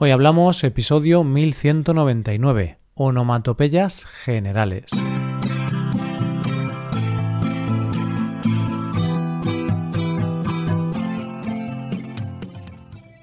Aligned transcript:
Hoy 0.00 0.12
hablamos 0.12 0.62
episodio 0.62 1.24
1199, 1.24 2.78
onomatopeyas 2.94 4.04
generales. 4.04 4.92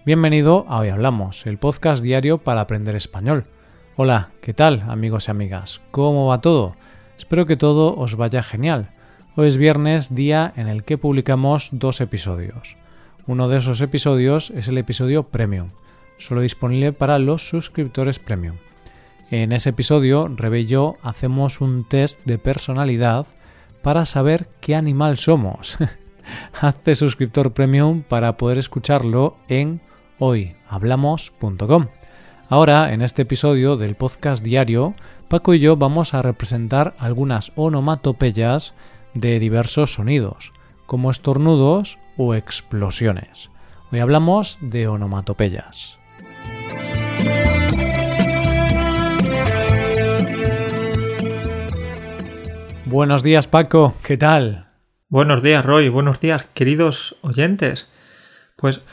Bienvenido 0.06 0.66
a 0.68 0.80
Hoy 0.80 0.90
Hablamos, 0.90 1.46
el 1.46 1.58
podcast 1.60 2.04
diario 2.04 2.40
para 2.40 2.60
aprender 2.60 2.98
español. 2.98 3.46
Hola, 3.96 4.32
¿qué 4.42 4.54
tal 4.54 4.84
amigos 4.90 5.30
y 5.30 5.32
amigas? 5.32 5.82
¿Cómo 5.92 6.28
va 6.28 6.42
todo? 6.42 6.76
Espero 7.18 7.46
que 7.46 7.56
todo 7.56 7.96
os 7.96 8.18
vaya 8.18 8.44
genial. 8.44 8.90
Hoy 9.38 9.48
es 9.48 9.56
viernes, 9.56 10.14
día 10.14 10.52
en 10.58 10.68
el 10.68 10.84
que 10.84 10.98
publicamos 10.98 11.70
dos 11.72 12.02
episodios. 12.02 12.76
Uno 13.28 13.48
de 13.48 13.60
esos 13.60 13.80
episodios 13.80 14.50
es 14.50 14.68
el 14.68 14.78
episodio 14.78 15.24
Premium, 15.24 15.70
solo 16.18 16.42
disponible 16.42 16.94
para 16.94 17.20
los 17.20 17.48
suscriptores 17.48 18.20
Premium. 18.20 18.58
En 19.32 19.52
ese 19.52 19.70
episodio, 19.70 20.28
Rebe 20.28 20.62
y 20.62 20.66
yo 20.66 20.98
hacemos 21.02 21.62
un 21.62 21.84
test 21.88 22.20
de 22.26 22.38
personalidad 22.38 23.28
para 23.82 24.06
saber 24.06 24.48
qué 24.62 24.76
animal 24.76 25.18
somos. 25.18 25.78
Hazte 26.62 26.96
suscriptor 26.96 27.54
Premium 27.54 28.02
para 28.02 28.38
poder 28.38 28.58
escucharlo 28.58 29.38
en 29.48 29.82
hoyhablamos.com. 30.20 31.88
Ahora, 32.50 32.94
en 32.94 33.02
este 33.02 33.24
episodio 33.24 33.76
del 33.76 33.96
podcast 33.96 34.44
diario, 34.44 34.94
Paco 35.28 35.56
y 35.56 35.60
yo 35.60 35.76
vamos 35.78 36.14
a 36.14 36.22
representar 36.22 36.94
algunas 37.00 37.52
onomatopeyas 37.56 38.76
de 39.16 39.40
diversos 39.40 39.94
sonidos, 39.94 40.52
como 40.86 41.10
estornudos 41.10 41.98
o 42.18 42.36
explosiones. 42.36 43.50
Hoy 43.92 44.00
hablamos 44.00 44.60
de 44.62 44.88
onomatopeyas. 44.88 45.98
Buenos 52.86 53.24
días 53.24 53.48
Paco, 53.48 53.96
¿qué 54.04 54.16
tal? 54.16 54.68
Buenos 55.10 55.42
días 55.42 55.66
Roy, 55.66 55.90
buenos 55.90 56.20
días 56.20 56.46
queridos 56.54 57.16
oyentes. 57.22 57.90
Pues 58.58 58.84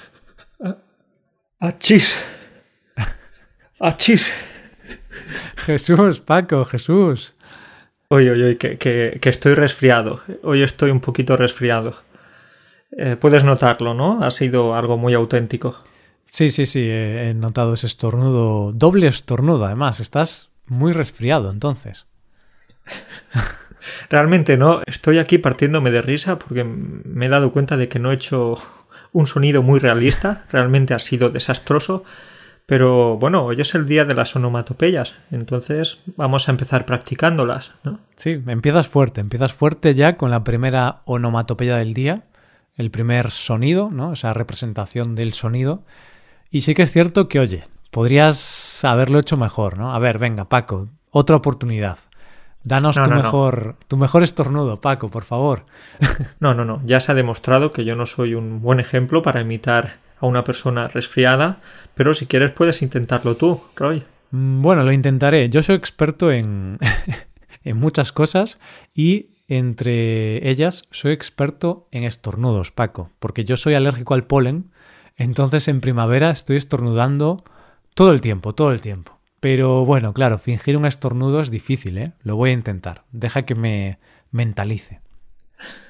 ¡Achis! 1.60 2.18
¡Achis! 3.80 4.32
Jesús, 5.56 6.20
Paco, 6.20 6.64
Jesús. 6.64 7.34
Oye, 8.08 8.30
oye, 8.30 8.56
que, 8.56 8.78
que, 8.78 9.18
que, 9.20 9.28
estoy 9.28 9.52
resfriado. 9.54 10.22
Hoy 10.42 10.62
estoy 10.62 10.90
un 10.90 11.00
poquito 11.00 11.36
resfriado. 11.36 11.94
Eh, 12.96 13.16
puedes 13.20 13.44
notarlo, 13.44 13.92
¿no? 13.92 14.24
Ha 14.24 14.30
sido 14.30 14.74
algo 14.74 14.96
muy 14.96 15.12
auténtico. 15.12 15.76
Sí, 16.26 16.48
sí, 16.48 16.64
sí, 16.64 16.88
he 16.88 17.34
notado 17.34 17.74
ese 17.74 17.88
estornudo, 17.88 18.72
doble 18.72 19.06
estornudo, 19.06 19.66
además. 19.66 20.00
Estás 20.00 20.50
muy 20.66 20.92
resfriado, 20.92 21.50
entonces. 21.50 22.06
Realmente 24.10 24.56
no, 24.56 24.82
estoy 24.86 25.18
aquí 25.18 25.38
partiéndome 25.38 25.90
de 25.90 26.02
risa 26.02 26.38
porque 26.38 26.64
me 26.64 27.26
he 27.26 27.28
dado 27.28 27.52
cuenta 27.52 27.76
de 27.76 27.88
que 27.88 27.98
no 27.98 28.10
he 28.10 28.14
hecho 28.14 28.56
un 29.12 29.26
sonido 29.26 29.62
muy 29.62 29.80
realista, 29.80 30.46
realmente 30.50 30.94
ha 30.94 30.98
sido 30.98 31.30
desastroso, 31.30 32.04
pero 32.66 33.18
bueno, 33.18 33.44
hoy 33.44 33.60
es 33.60 33.74
el 33.74 33.86
día 33.86 34.04
de 34.04 34.14
las 34.14 34.34
onomatopeyas, 34.36 35.14
entonces 35.30 35.98
vamos 36.16 36.48
a 36.48 36.52
empezar 36.52 36.86
practicándolas, 36.86 37.72
¿no? 37.82 38.00
Sí, 38.16 38.42
empiezas 38.46 38.88
fuerte, 38.88 39.20
empiezas 39.20 39.52
fuerte 39.52 39.94
ya 39.94 40.16
con 40.16 40.30
la 40.30 40.44
primera 40.44 41.02
onomatopeya 41.04 41.76
del 41.76 41.92
día, 41.92 42.22
el 42.76 42.90
primer 42.90 43.30
sonido, 43.30 43.90
¿no? 43.90 44.12
Esa 44.12 44.32
representación 44.32 45.14
del 45.14 45.34
sonido. 45.34 45.84
Y 46.50 46.62
sí 46.62 46.74
que 46.74 46.82
es 46.82 46.92
cierto 46.92 47.28
que, 47.28 47.40
oye, 47.40 47.64
podrías 47.90 48.84
haberlo 48.84 49.18
hecho 49.18 49.36
mejor, 49.36 49.76
¿no? 49.76 49.94
A 49.94 49.98
ver, 49.98 50.18
venga, 50.18 50.48
Paco, 50.48 50.88
otra 51.10 51.36
oportunidad. 51.36 51.98
Danos 52.64 52.96
No, 52.96 53.04
tu 53.04 53.10
no, 53.10 53.16
no. 53.16 53.22
mejor 53.22 53.76
tu 53.88 53.96
mejor 53.96 54.22
estornudo, 54.22 54.80
Paco, 54.80 55.08
por 55.10 55.24
favor. 55.24 55.64
No, 56.40 56.54
no, 56.54 56.64
no, 56.64 56.80
ya 56.84 57.00
se 57.00 57.12
ha 57.12 57.14
demostrado 57.14 57.70
que 57.72 57.84
yo 57.84 57.94
no 57.96 58.06
soy 58.06 58.34
un 58.34 58.60
buen 58.62 58.80
ejemplo 58.80 59.22
para 59.22 59.40
imitar 59.40 59.96
a 60.20 60.26
una 60.26 60.44
persona 60.44 60.88
resfriada, 60.88 61.60
pero 61.94 62.14
si 62.14 62.26
quieres 62.26 62.52
puedes 62.52 62.82
intentarlo 62.82 63.36
tú, 63.36 63.60
Roy. 63.76 64.04
Mm, 64.30 64.62
Bueno, 64.62 64.84
lo 64.84 64.92
intentaré. 64.92 65.48
Yo 65.48 65.62
soy 65.62 65.74
experto 65.76 66.30
en, 66.30 66.78
en 67.64 67.76
muchas 67.76 68.12
cosas 68.12 68.58
y 68.94 69.30
entre 69.48 70.48
ellas 70.48 70.84
soy 70.92 71.12
experto 71.12 71.88
en 71.90 72.04
estornudos, 72.04 72.70
Paco, 72.70 73.10
porque 73.18 73.44
yo 73.44 73.56
soy 73.56 73.74
alérgico 73.74 74.14
al 74.14 74.24
polen, 74.24 74.70
entonces 75.18 75.68
en 75.68 75.80
primavera 75.80 76.30
estoy 76.30 76.56
estornudando 76.56 77.36
todo 77.94 78.12
el 78.12 78.20
tiempo, 78.20 78.54
todo 78.54 78.70
el 78.72 78.80
tiempo. 78.80 79.18
Pero 79.42 79.84
bueno, 79.84 80.14
claro, 80.14 80.38
fingir 80.38 80.76
un 80.76 80.86
estornudo 80.86 81.40
es 81.40 81.50
difícil, 81.50 81.98
¿eh? 81.98 82.12
Lo 82.22 82.36
voy 82.36 82.50
a 82.50 82.52
intentar. 82.52 83.02
Deja 83.10 83.42
que 83.42 83.56
me 83.56 83.98
mentalice. 84.30 85.00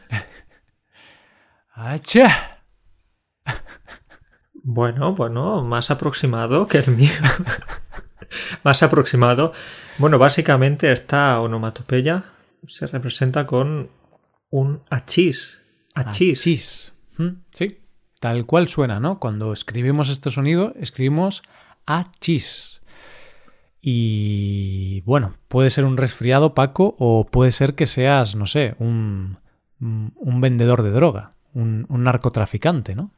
¡Acha! 1.75 2.63
Bueno, 4.55 5.15
bueno, 5.15 5.63
más 5.63 5.91
aproximado 5.91 6.67
que 6.67 6.79
el 6.79 6.97
mío. 6.97 7.13
más 8.65 8.83
aproximado. 8.83 9.53
Bueno, 9.99 10.17
básicamente 10.19 10.91
esta 10.91 11.39
onomatopeya 11.39 12.25
se 12.67 12.87
representa 12.87 13.47
con 13.47 13.91
un. 14.49 14.81
Achís. 14.89 15.61
Achís. 15.95 16.95
Mm, 17.19 17.43
Sí, 17.53 17.81
tal 18.19 18.47
cual 18.47 18.69
suena, 18.69 18.99
¿no? 18.99 19.19
Cuando 19.19 19.53
escribimos 19.53 20.09
este 20.09 20.31
sonido, 20.31 20.73
escribimos 20.81 21.43
achís. 21.85 22.81
Y 23.85 25.01
bueno, 25.01 25.35
puede 25.49 25.69
ser 25.71 25.85
un 25.85 25.97
resfriado, 25.97 26.55
Paco, 26.55 26.95
o 26.99 27.27
puede 27.27 27.51
ser 27.51 27.75
que 27.75 27.87
seas, 27.87 28.37
no 28.37 28.47
sé, 28.47 28.77
un, 28.79 29.39
un 29.81 30.41
vendedor 30.41 30.85
de 30.85 30.93
droga, 30.93 31.31
un, 31.53 31.87
un 31.89 32.05
narcotraficante, 32.05 32.95
¿no? 32.95 33.11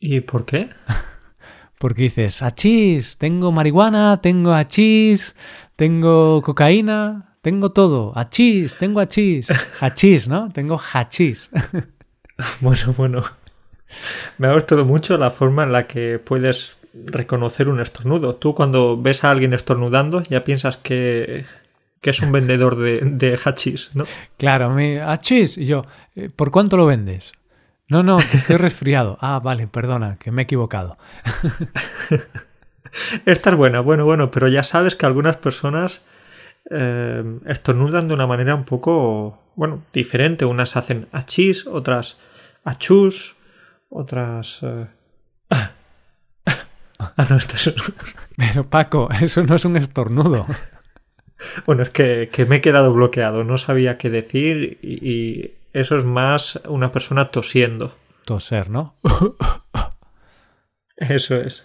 ¿Y 0.00 0.20
por 0.22 0.46
qué? 0.46 0.68
Porque 1.78 2.02
dices, 2.02 2.42
achís, 2.42 3.18
tengo 3.18 3.52
marihuana, 3.52 4.20
tengo 4.20 4.52
achís, 4.52 5.36
tengo 5.76 6.42
cocaína, 6.42 7.36
tengo 7.40 7.70
todo, 7.70 8.12
achís, 8.18 8.76
tengo 8.76 9.00
achís, 9.00 9.48
hachís, 9.80 10.28
¿no? 10.28 10.50
Tengo 10.50 10.78
hachís. 10.92 11.50
Bueno, 12.62 12.94
bueno. 12.96 13.20
Me 14.38 14.48
ha 14.48 14.54
gustado 14.54 14.86
mucho 14.86 15.18
la 15.18 15.30
forma 15.30 15.64
en 15.64 15.72
la 15.72 15.86
que 15.86 16.18
puedes 16.18 16.78
reconocer 16.92 17.68
un 17.68 17.80
estornudo. 17.80 18.36
Tú 18.36 18.54
cuando 18.54 19.00
ves 19.00 19.24
a 19.24 19.30
alguien 19.30 19.52
estornudando 19.52 20.22
ya 20.22 20.44
piensas 20.44 20.76
que, 20.76 21.44
que 22.00 22.10
es 22.10 22.20
un 22.20 22.32
vendedor 22.32 22.76
de, 22.76 23.00
de 23.00 23.38
hachís, 23.42 23.90
¿no? 23.94 24.04
Claro, 24.36 24.70
me, 24.70 25.00
achís, 25.00 25.58
y 25.58 25.66
yo, 25.66 25.84
eh, 26.16 26.30
¿por 26.34 26.50
cuánto 26.50 26.76
lo 26.76 26.86
vendes? 26.86 27.32
No, 27.88 28.02
no, 28.02 28.18
que 28.18 28.36
estoy 28.36 28.56
resfriado. 28.56 29.18
Ah, 29.20 29.40
vale, 29.42 29.66
perdona, 29.66 30.16
que 30.18 30.30
me 30.30 30.42
he 30.42 30.44
equivocado. 30.44 30.96
Esta 33.26 33.50
es 33.50 33.56
buena, 33.56 33.80
bueno, 33.80 34.04
bueno, 34.04 34.30
pero 34.30 34.48
ya 34.48 34.62
sabes 34.62 34.96
que 34.96 35.06
algunas 35.06 35.36
personas 35.36 36.04
eh, 36.70 37.38
estornudan 37.46 38.08
de 38.08 38.14
una 38.14 38.26
manera 38.26 38.54
un 38.54 38.64
poco, 38.64 39.42
bueno, 39.56 39.84
diferente. 39.92 40.44
Unas 40.44 40.76
hacen 40.76 41.08
achís, 41.12 41.66
otras 41.66 42.18
achús, 42.64 43.36
otras... 43.88 44.60
eh, 44.62 44.86
Ah, 47.16 47.26
no, 47.28 47.36
esto 47.36 47.56
es... 47.56 47.74
Pero 48.36 48.68
Paco, 48.68 49.08
eso 49.20 49.42
no 49.42 49.54
es 49.54 49.64
un 49.64 49.76
estornudo. 49.76 50.46
Bueno, 51.64 51.82
es 51.82 51.88
que, 51.88 52.28
que 52.30 52.44
me 52.44 52.56
he 52.56 52.60
quedado 52.60 52.92
bloqueado, 52.92 53.44
no 53.44 53.56
sabía 53.56 53.96
qué 53.96 54.10
decir 54.10 54.78
y, 54.82 55.08
y 55.10 55.54
eso 55.72 55.96
es 55.96 56.04
más 56.04 56.60
una 56.68 56.92
persona 56.92 57.30
tosiendo. 57.30 57.96
Toser, 58.26 58.68
¿no? 58.68 58.94
Eso 60.96 61.36
es. 61.36 61.64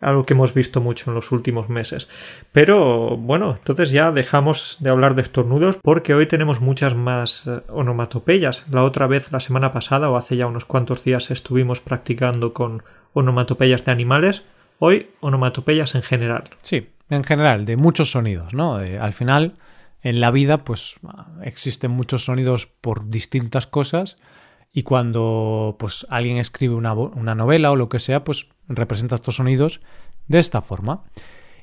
Algo 0.00 0.26
que 0.26 0.34
hemos 0.34 0.52
visto 0.52 0.82
mucho 0.82 1.10
en 1.10 1.14
los 1.14 1.32
últimos 1.32 1.70
meses. 1.70 2.08
Pero 2.52 3.16
bueno, 3.16 3.54
entonces 3.56 3.90
ya 3.90 4.12
dejamos 4.12 4.76
de 4.80 4.90
hablar 4.90 5.14
de 5.14 5.22
estornudos 5.22 5.78
porque 5.82 6.12
hoy 6.12 6.26
tenemos 6.26 6.60
muchas 6.60 6.94
más 6.94 7.46
eh, 7.46 7.62
onomatopeyas. 7.68 8.64
La 8.70 8.84
otra 8.84 9.06
vez, 9.06 9.32
la 9.32 9.40
semana 9.40 9.72
pasada 9.72 10.10
o 10.10 10.16
hace 10.16 10.36
ya 10.36 10.46
unos 10.46 10.66
cuantos 10.66 11.04
días, 11.04 11.30
estuvimos 11.30 11.80
practicando 11.80 12.52
con 12.52 12.82
onomatopeyas 13.14 13.86
de 13.86 13.92
animales. 13.92 14.42
Hoy, 14.78 15.10
onomatopeyas 15.20 15.94
en 15.94 16.02
general. 16.02 16.44
Sí, 16.62 16.88
en 17.10 17.24
general, 17.24 17.64
de 17.64 17.76
muchos 17.76 18.10
sonidos, 18.10 18.54
¿no? 18.54 18.82
Eh, 18.82 18.98
al 18.98 19.12
final, 19.12 19.54
en 20.02 20.20
la 20.20 20.30
vida, 20.30 20.64
pues 20.64 20.96
existen 21.42 21.90
muchos 21.90 22.24
sonidos 22.24 22.66
por 22.66 23.08
distintas 23.08 23.66
cosas 23.66 24.16
y 24.72 24.82
cuando 24.82 25.76
pues 25.78 26.06
alguien 26.10 26.36
escribe 26.38 26.74
una, 26.74 26.92
una 26.94 27.34
novela 27.34 27.70
o 27.70 27.76
lo 27.76 27.88
que 27.88 28.00
sea, 28.00 28.24
pues 28.24 28.48
representa 28.68 29.14
estos 29.14 29.36
sonidos 29.36 29.80
de 30.26 30.38
esta 30.38 30.62
forma. 30.62 31.04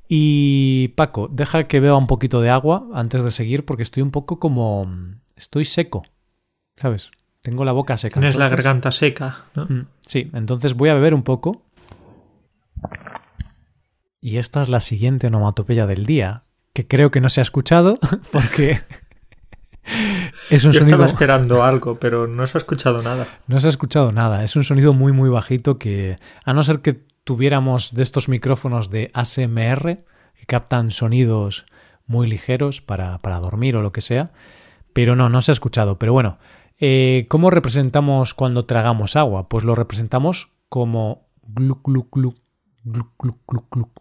Y 0.07 0.90
Paco, 0.96 1.30
deja 1.31 1.64
que 1.64 1.80
beba 1.80 1.98
un 1.98 2.07
poquito 2.07 2.42
de 2.42 2.50
agua 2.50 2.88
antes 2.94 3.24
de 3.24 3.31
seguir 3.31 3.66
porque 3.66 3.84
estoy 3.84 4.04
un 4.04 4.12
poco 4.12 4.40
como... 4.40 4.88
estoy 5.36 5.66
seco, 5.66 6.04
¿sabes? 6.75 7.12
Tengo 7.42 7.66
la 7.66 7.72
boca 7.72 7.98
seca. 7.98 8.19
Tienes 8.19 8.36
la 8.36 8.50
garganta 8.50 8.92
seca, 8.92 9.46
¿no? 9.56 9.66
Mm, 9.66 9.88
Sí, 10.06 10.30
entonces 10.34 10.74
voy 10.75 10.90
a 10.90 10.94
beber 10.94 11.14
un 11.14 11.24
poco. 11.24 11.64
Y 14.21 14.38
esta 14.38 14.62
es 14.62 14.69
la 14.69 14.79
siguiente 14.79 15.27
onomatopeya 15.27 15.88
del 15.88 16.06
día, 16.06 16.44
que 16.73 16.88
creo 16.88 17.09
que 17.09 17.21
no 17.21 17.29
se 17.29 17.41
ha 17.41 17.44
escuchado 17.44 17.97
porque 18.31 18.79
es 20.50 20.63
un 20.63 20.71
Yo 20.71 20.81
sonido... 20.81 20.97
estaba 20.97 21.12
esperando 21.12 21.63
algo, 21.63 22.00
pero 22.00 22.27
no 22.27 22.45
se 22.45 22.57
ha 22.57 22.59
escuchado 22.59 23.01
nada. 23.01 23.27
No 23.47 23.59
se 23.59 23.68
ha 23.68 23.71
escuchado 23.71 24.12
nada. 24.12 24.44
Es 24.44 24.56
un 24.56 24.63
sonido 24.63 24.94
muy, 24.94 25.12
muy 25.12 25.29
bajito 25.29 25.79
que, 25.79 26.18
a 26.45 26.53
no 26.53 26.62
ser 26.62 26.81
que 26.81 27.03
tuviéramos 27.23 27.94
de 27.94 28.03
estos 28.03 28.29
micrófonos 28.29 28.91
de 28.91 29.09
ASMR, 29.13 30.06
que 30.35 30.45
captan 30.45 30.91
sonidos 30.91 31.65
muy 32.06 32.27
ligeros 32.27 32.81
para, 32.81 33.18
para 33.19 33.39
dormir 33.39 33.75
o 33.75 33.81
lo 33.81 33.91
que 33.91 34.01
sea, 34.01 34.31
pero 34.94 35.15
no, 35.15 35.29
no 35.29 35.41
se 35.41 35.51
ha 35.51 35.53
escuchado. 35.53 35.97
Pero 35.97 36.13
bueno, 36.13 36.38
eh, 36.79 37.25
¿cómo 37.27 37.50
representamos 37.50 38.33
cuando 38.35 38.65
tragamos 38.65 39.15
agua? 39.15 39.50
Pues 39.50 39.63
lo 39.63 39.73
representamos 39.73 40.51
como 40.69 41.27
glu 41.44 41.81
glu 41.83 42.07
glu 42.12 42.35
glu 42.83 43.12
glu 43.18 43.39
glu 43.47 43.68
glu. 43.71 43.91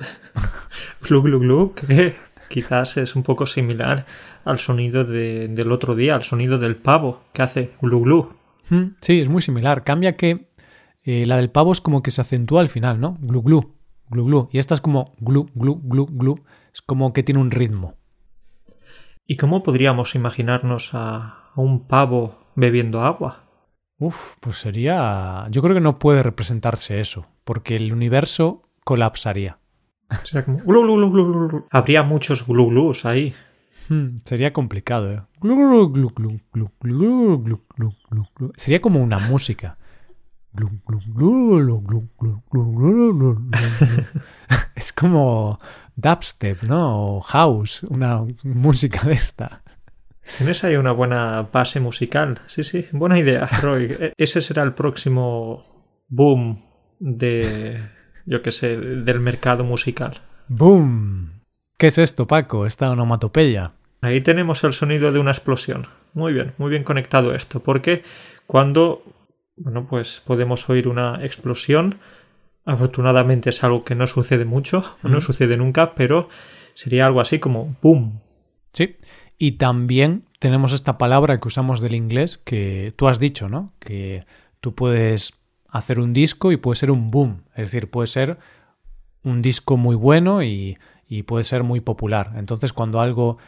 glu 1.02 1.22
glu 1.22 1.38
glu, 1.38 1.74
que 1.74 2.16
quizás 2.48 2.96
es 2.96 3.16
un 3.16 3.22
poco 3.22 3.46
similar 3.46 4.06
al 4.44 4.58
sonido 4.58 5.04
de, 5.04 5.48
del 5.48 5.72
otro 5.72 5.94
día, 5.94 6.14
al 6.14 6.24
sonido 6.24 6.58
del 6.58 6.76
pavo, 6.76 7.22
que 7.32 7.42
hace 7.42 7.72
glu 7.80 8.00
glu. 8.00 8.32
Hmm, 8.68 8.94
sí, 9.00 9.20
es 9.20 9.28
muy 9.28 9.42
similar. 9.42 9.84
Cambia 9.84 10.16
que 10.16 10.50
eh, 11.04 11.26
la 11.26 11.36
del 11.36 11.50
pavo 11.50 11.72
es 11.72 11.80
como 11.80 12.02
que 12.02 12.10
se 12.10 12.20
acentúa 12.20 12.60
al 12.60 12.68
final, 12.68 13.00
¿no? 13.00 13.16
Glu 13.20 13.42
glu, 13.42 13.74
glu 14.08 14.24
glu. 14.24 14.48
Y 14.52 14.58
esta 14.58 14.74
es 14.74 14.80
como 14.80 15.14
glu 15.18 15.48
glu 15.54 15.80
glu 15.82 16.06
glu. 16.06 16.44
Es 16.72 16.82
como 16.82 17.12
que 17.12 17.22
tiene 17.22 17.40
un 17.40 17.50
ritmo. 17.50 17.94
¿Y 19.30 19.36
cómo 19.36 19.62
podríamos 19.62 20.16
imaginarnos 20.16 20.90
a, 20.92 21.52
un 21.54 21.86
pavo 21.86 22.40
bebiendo 22.56 23.02
agua? 23.02 23.44
Uf, 23.96 24.34
pues 24.40 24.56
sería... 24.56 25.46
Yo 25.50 25.62
creo 25.62 25.74
que 25.76 25.80
no 25.80 26.00
puede 26.00 26.24
representarse 26.24 26.98
eso, 26.98 27.28
porque 27.44 27.76
el 27.76 27.92
universo 27.92 28.62
colapsaría. 28.82 29.59
Sería 30.24 30.44
como... 30.44 30.58
Glu, 30.58 30.82
glu, 30.82 31.10
glu, 31.10 31.66
Habría 31.70 32.02
muchos 32.02 32.46
glu 32.46 32.68
glus 32.68 33.04
ahí. 33.04 33.34
sería 34.24 34.52
complicado, 34.52 35.12
¿eh? 35.12 35.22
Sería 38.56 38.80
como 38.80 39.02
una 39.02 39.18
música. 39.18 39.76
es 44.74 44.92
como 44.92 45.58
dubstep, 45.96 46.62
¿no? 46.64 47.16
O 47.16 47.20
house, 47.20 47.82
una 47.84 48.24
música 48.42 49.06
de 49.06 49.12
esta. 49.12 49.62
Tienes 50.38 50.62
ahí 50.64 50.76
una 50.76 50.92
buena 50.92 51.48
base 51.52 51.80
musical. 51.80 52.40
Sí, 52.46 52.64
sí, 52.64 52.86
buena 52.92 53.18
idea, 53.18 53.46
Roy. 53.62 53.96
E, 53.98 54.12
ese 54.16 54.40
será 54.40 54.62
el 54.62 54.74
próximo 54.74 55.64
boom 56.08 56.58
de, 56.98 57.80
yo 58.26 58.42
qué 58.42 58.52
sé, 58.52 58.76
del 58.76 59.20
mercado 59.20 59.64
musical. 59.64 60.20
¡Boom! 60.48 61.42
¿Qué 61.76 61.88
es 61.88 61.98
esto, 61.98 62.26
Paco? 62.26 62.66
Esta 62.66 62.90
onomatopeya. 62.90 63.72
Ahí 64.02 64.20
tenemos 64.20 64.64
el 64.64 64.72
sonido 64.72 65.12
de 65.12 65.18
una 65.18 65.30
explosión. 65.30 65.86
Muy 66.14 66.32
bien, 66.32 66.52
muy 66.58 66.70
bien 66.70 66.84
conectado 66.84 67.34
esto. 67.34 67.60
Porque 67.60 68.02
cuando, 68.46 69.02
bueno, 69.56 69.86
pues 69.88 70.22
podemos 70.24 70.68
oír 70.68 70.88
una 70.88 71.24
explosión, 71.24 71.98
Afortunadamente 72.64 73.50
es 73.50 73.64
algo 73.64 73.84
que 73.84 73.94
no 73.94 74.06
sucede 74.06 74.44
mucho, 74.44 74.82
no 75.02 75.20
sucede 75.20 75.56
nunca, 75.56 75.94
pero 75.94 76.24
sería 76.74 77.06
algo 77.06 77.20
así 77.20 77.38
como 77.38 77.76
boom. 77.82 78.20
Sí, 78.72 78.96
y 79.38 79.52
también 79.52 80.24
tenemos 80.38 80.72
esta 80.72 80.98
palabra 80.98 81.40
que 81.40 81.48
usamos 81.48 81.80
del 81.80 81.94
inglés 81.94 82.38
que 82.38 82.92
tú 82.96 83.08
has 83.08 83.18
dicho, 83.18 83.48
¿no? 83.48 83.72
Que 83.78 84.24
tú 84.60 84.74
puedes 84.74 85.32
hacer 85.70 86.00
un 86.00 86.12
disco 86.12 86.52
y 86.52 86.56
puede 86.56 86.78
ser 86.78 86.90
un 86.90 87.10
boom, 87.10 87.44
es 87.50 87.72
decir, 87.72 87.90
puede 87.90 88.06
ser 88.06 88.38
un 89.22 89.42
disco 89.42 89.76
muy 89.76 89.96
bueno 89.96 90.42
y, 90.42 90.78
y 91.08 91.24
puede 91.24 91.44
ser 91.44 91.62
muy 91.62 91.80
popular. 91.80 92.32
Entonces, 92.36 92.72
cuando 92.72 93.00
algo 93.00 93.38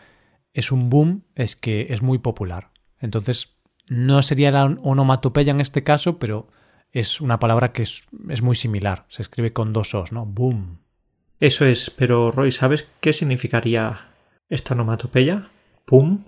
es 0.53 0.73
un 0.73 0.91
boom, 0.91 1.25
es 1.35 1.57
que 1.57 1.87
es 1.91 2.03
muy 2.03 2.19
popular. 2.19 2.71
Entonces, 3.01 3.57
no 3.89 4.23
sería 4.23 4.51
la 4.51 4.65
onomatopeya 4.65 5.53
en 5.53 5.61
este 5.61 5.83
caso, 5.83 6.19
pero 6.19 6.49
es 6.93 7.21
una 7.21 7.39
palabra 7.39 7.73
que 7.73 7.83
es, 7.83 8.07
muy 8.43 8.55
similar. 8.55 9.07
Se 9.09 9.23
escribe 9.23 9.53
con 9.53 9.73
dos 9.73 9.95
os, 9.95 10.13
¿no? 10.13 10.27
Boom. 10.27 10.79
Eso 11.41 11.65
es, 11.65 11.91
pero 11.91 12.31
Roy, 12.31 12.51
¿sabes 12.51 12.87
qué 13.01 13.13
significaría 13.13 14.13
esta 14.49 14.75
onomatopeya? 14.75 15.51
Pum. 15.85 16.25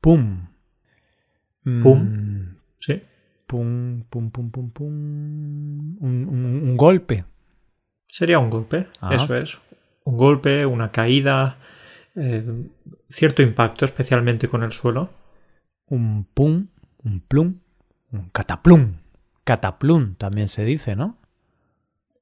Pum. 0.00 0.48
Pum. 1.62 2.02
Mm. 2.02 2.56
Sí. 2.78 3.02
Pum, 3.52 4.04
pum, 4.08 4.30
pum, 4.30 4.50
pum, 4.50 4.70
pum. 4.70 4.92
Un, 6.00 6.74
golpe. 6.74 7.26
Sería 8.08 8.38
un 8.38 8.48
golpe, 8.48 8.88
eso 9.10 9.36
es. 9.36 9.58
Un 10.04 10.16
golpe, 10.16 10.64
una 10.64 10.90
caída, 10.90 11.58
eh, 12.16 12.42
cierto 13.10 13.42
impacto, 13.42 13.84
especialmente 13.84 14.48
con 14.48 14.62
el 14.62 14.72
suelo. 14.72 15.10
Un 15.84 16.24
pum, 16.32 16.68
un 17.04 17.20
plum, 17.20 17.58
un 18.10 18.30
cataplum. 18.30 18.94
Cataplum 19.44 20.14
también 20.14 20.48
se 20.48 20.64
dice, 20.64 20.96
¿no? 20.96 21.18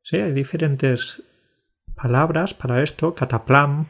Sí, 0.03 0.17
hay 0.17 0.33
diferentes 0.33 1.23
palabras 1.95 2.55
para 2.55 2.83
esto. 2.83 3.15
Cataplam, 3.15 3.87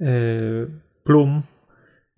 eh, 0.00 0.66
plum, 1.04 1.44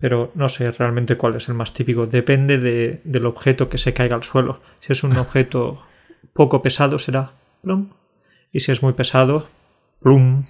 pero 0.05 0.31
no 0.35 0.51
sé 0.51 0.71
realmente 0.71 1.17
cuál 1.17 1.37
es 1.37 1.49
el 1.49 1.55
más 1.55 1.73
típico. 1.73 2.07
Depende 2.07 2.59
de, 2.59 3.01
del 3.05 3.25
objeto 3.25 3.71
que 3.71 3.79
se 3.79 3.95
caiga 3.95 4.15
al 4.15 4.23
suelo. 4.23 4.61
Si 4.81 4.93
es 4.93 5.03
un 5.03 5.17
objeto 5.17 5.81
poco 6.35 6.61
pesado 6.61 6.99
será 6.99 7.33
plum. 7.63 7.89
Y 8.53 8.61
si 8.61 8.71
es 8.71 8.83
muy 8.83 8.93
pesado, 8.93 9.49
plum. 10.03 10.45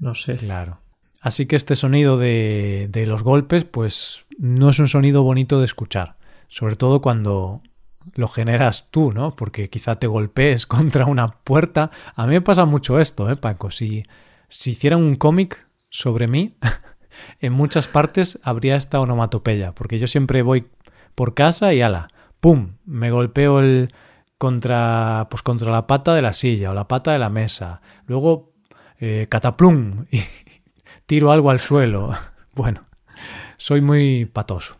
No 0.00 0.16
sé. 0.16 0.34
Claro. 0.38 0.80
Así 1.20 1.46
que 1.46 1.54
este 1.54 1.76
sonido 1.76 2.16
de, 2.18 2.88
de 2.90 3.06
los 3.06 3.22
golpes, 3.22 3.62
pues 3.62 4.26
no 4.36 4.70
es 4.70 4.80
un 4.80 4.88
sonido 4.88 5.22
bonito 5.22 5.60
de 5.60 5.66
escuchar. 5.66 6.16
Sobre 6.48 6.74
todo 6.74 7.00
cuando 7.00 7.62
lo 8.16 8.26
generas 8.26 8.90
tú, 8.90 9.12
¿no? 9.12 9.36
Porque 9.36 9.70
quizá 9.70 9.94
te 9.94 10.08
golpees 10.08 10.66
contra 10.66 11.06
una 11.06 11.28
puerta. 11.44 11.92
A 12.16 12.26
mí 12.26 12.32
me 12.32 12.40
pasa 12.40 12.64
mucho 12.64 12.98
esto, 12.98 13.30
¿eh, 13.30 13.36
Paco? 13.36 13.70
Si, 13.70 14.02
si 14.48 14.70
hicieran 14.70 15.04
un 15.04 15.14
cómic 15.14 15.68
sobre 15.88 16.26
mí, 16.26 16.56
en 17.40 17.52
muchas 17.52 17.88
partes 17.88 18.38
habría 18.42 18.76
esta 18.76 19.00
onomatopeya, 19.00 19.72
porque 19.72 19.98
yo 19.98 20.06
siempre 20.06 20.42
voy 20.42 20.66
por 21.14 21.34
casa 21.34 21.72
y 21.74 21.82
ala, 21.82 22.08
¡pum! 22.40 22.76
Me 22.84 23.10
golpeo 23.10 23.60
el 23.60 23.92
contra, 24.38 25.26
pues 25.30 25.42
contra 25.42 25.70
la 25.72 25.86
pata 25.86 26.14
de 26.14 26.22
la 26.22 26.32
silla 26.32 26.70
o 26.70 26.74
la 26.74 26.88
pata 26.88 27.12
de 27.12 27.18
la 27.18 27.28
mesa. 27.28 27.80
Luego, 28.06 28.52
eh, 29.00 29.26
cataplum, 29.28 30.06
y 30.10 30.20
tiro 31.06 31.32
algo 31.32 31.50
al 31.50 31.60
suelo. 31.60 32.12
Bueno, 32.54 32.82
soy 33.56 33.80
muy 33.80 34.24
patoso. 34.24 34.74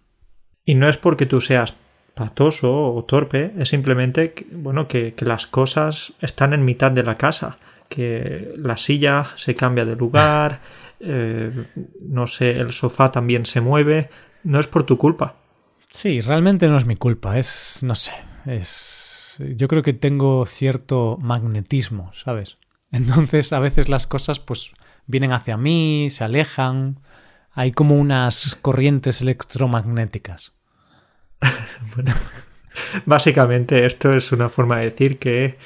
Y 0.64 0.74
no 0.74 0.88
es 0.88 0.98
porque 0.98 1.26
tú 1.26 1.40
seas 1.40 1.76
patoso 2.18 2.92
o 2.92 3.04
torpe, 3.04 3.52
es 3.56 3.68
simplemente 3.68 4.34
bueno, 4.50 4.88
que, 4.88 5.14
las 5.20 5.46
cosas 5.46 6.12
están 6.20 6.52
en 6.52 6.64
mitad 6.64 6.90
de 6.90 7.04
la 7.04 7.14
casa, 7.14 7.58
que 7.88 8.52
la 8.56 8.76
silla 8.76 9.24
se 9.36 9.54
cambia 9.54 9.84
de 9.84 9.94
lugar, 9.94 10.60
eh, 11.00 11.66
no 12.00 12.26
sé, 12.26 12.50
el 12.52 12.72
sofá 12.72 13.12
también 13.12 13.46
se 13.46 13.60
mueve, 13.60 14.10
no 14.44 14.60
es 14.60 14.66
por 14.66 14.84
tu 14.84 14.98
culpa. 14.98 15.36
Sí, 15.90 16.20
realmente 16.20 16.68
no 16.68 16.76
es 16.76 16.84
mi 16.84 16.96
culpa, 16.96 17.38
es, 17.38 17.80
no 17.82 17.94
sé, 17.94 18.12
es... 18.46 19.42
Yo 19.56 19.68
creo 19.68 19.82
que 19.82 19.92
tengo 19.92 20.44
cierto 20.46 21.16
magnetismo, 21.20 22.12
¿sabes? 22.12 22.58
Entonces 22.92 23.52
a 23.52 23.60
veces 23.60 23.88
las 23.88 24.06
cosas 24.06 24.40
pues 24.40 24.72
vienen 25.06 25.32
hacia 25.32 25.56
mí, 25.56 26.08
se 26.10 26.24
alejan, 26.24 27.00
hay 27.52 27.72
como 27.72 27.96
unas 27.96 28.56
corrientes 28.56 29.20
electromagnéticas. 29.20 30.52
bueno, 31.94 32.12
básicamente 33.06 33.86
esto 33.86 34.12
es 34.12 34.32
una 34.32 34.48
forma 34.48 34.78
de 34.78 34.84
decir 34.84 35.18
que, 35.18 35.58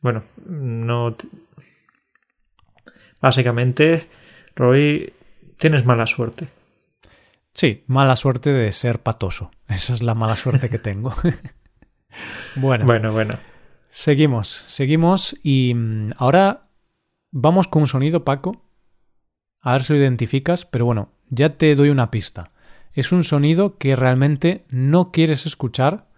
bueno, 0.00 0.24
no... 0.46 1.16
Básicamente, 3.20 4.08
Roy, 4.58 5.14
tienes 5.56 5.86
mala 5.86 6.06
suerte. 6.06 6.48
Sí, 7.54 7.84
mala 7.86 8.16
suerte 8.16 8.52
de 8.52 8.70
ser 8.72 9.00
patoso. 9.00 9.50
Esa 9.68 9.94
es 9.94 10.02
la 10.02 10.14
mala 10.14 10.36
suerte 10.36 10.68
que 10.68 10.78
tengo. 10.78 11.14
bueno. 12.56 12.84
Bueno, 12.84 13.12
bueno. 13.12 13.38
Seguimos, 13.88 14.48
seguimos 14.48 15.34
y 15.42 15.72
mm, 15.74 16.10
ahora 16.18 16.60
vamos 17.30 17.68
con 17.68 17.82
un 17.82 17.86
sonido, 17.86 18.24
Paco. 18.24 18.62
A 19.62 19.72
ver 19.72 19.84
si 19.84 19.94
lo 19.94 19.98
identificas, 19.98 20.66
pero 20.66 20.84
bueno, 20.84 21.12
ya 21.30 21.56
te 21.56 21.74
doy 21.74 21.88
una 21.88 22.10
pista 22.10 22.52
es 22.98 23.12
un 23.12 23.22
sonido 23.22 23.78
que 23.78 23.94
realmente 23.94 24.64
no 24.70 25.12
quieres 25.12 25.46
escuchar 25.46 26.08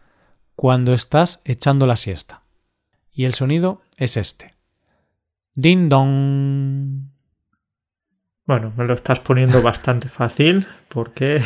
cuando 0.54 0.94
estás 0.94 1.42
echando 1.44 1.86
la 1.86 1.96
siesta. 1.96 2.44
Y 3.12 3.24
el 3.24 3.34
sonido 3.34 3.82
es 3.98 4.16
este. 4.16 4.54
Ding 5.54 5.90
dong. 5.90 7.09
Bueno, 8.50 8.72
me 8.76 8.84
lo 8.84 8.94
estás 8.94 9.20
poniendo 9.20 9.62
bastante 9.70 10.08
fácil 10.08 10.66
porque 10.88 11.40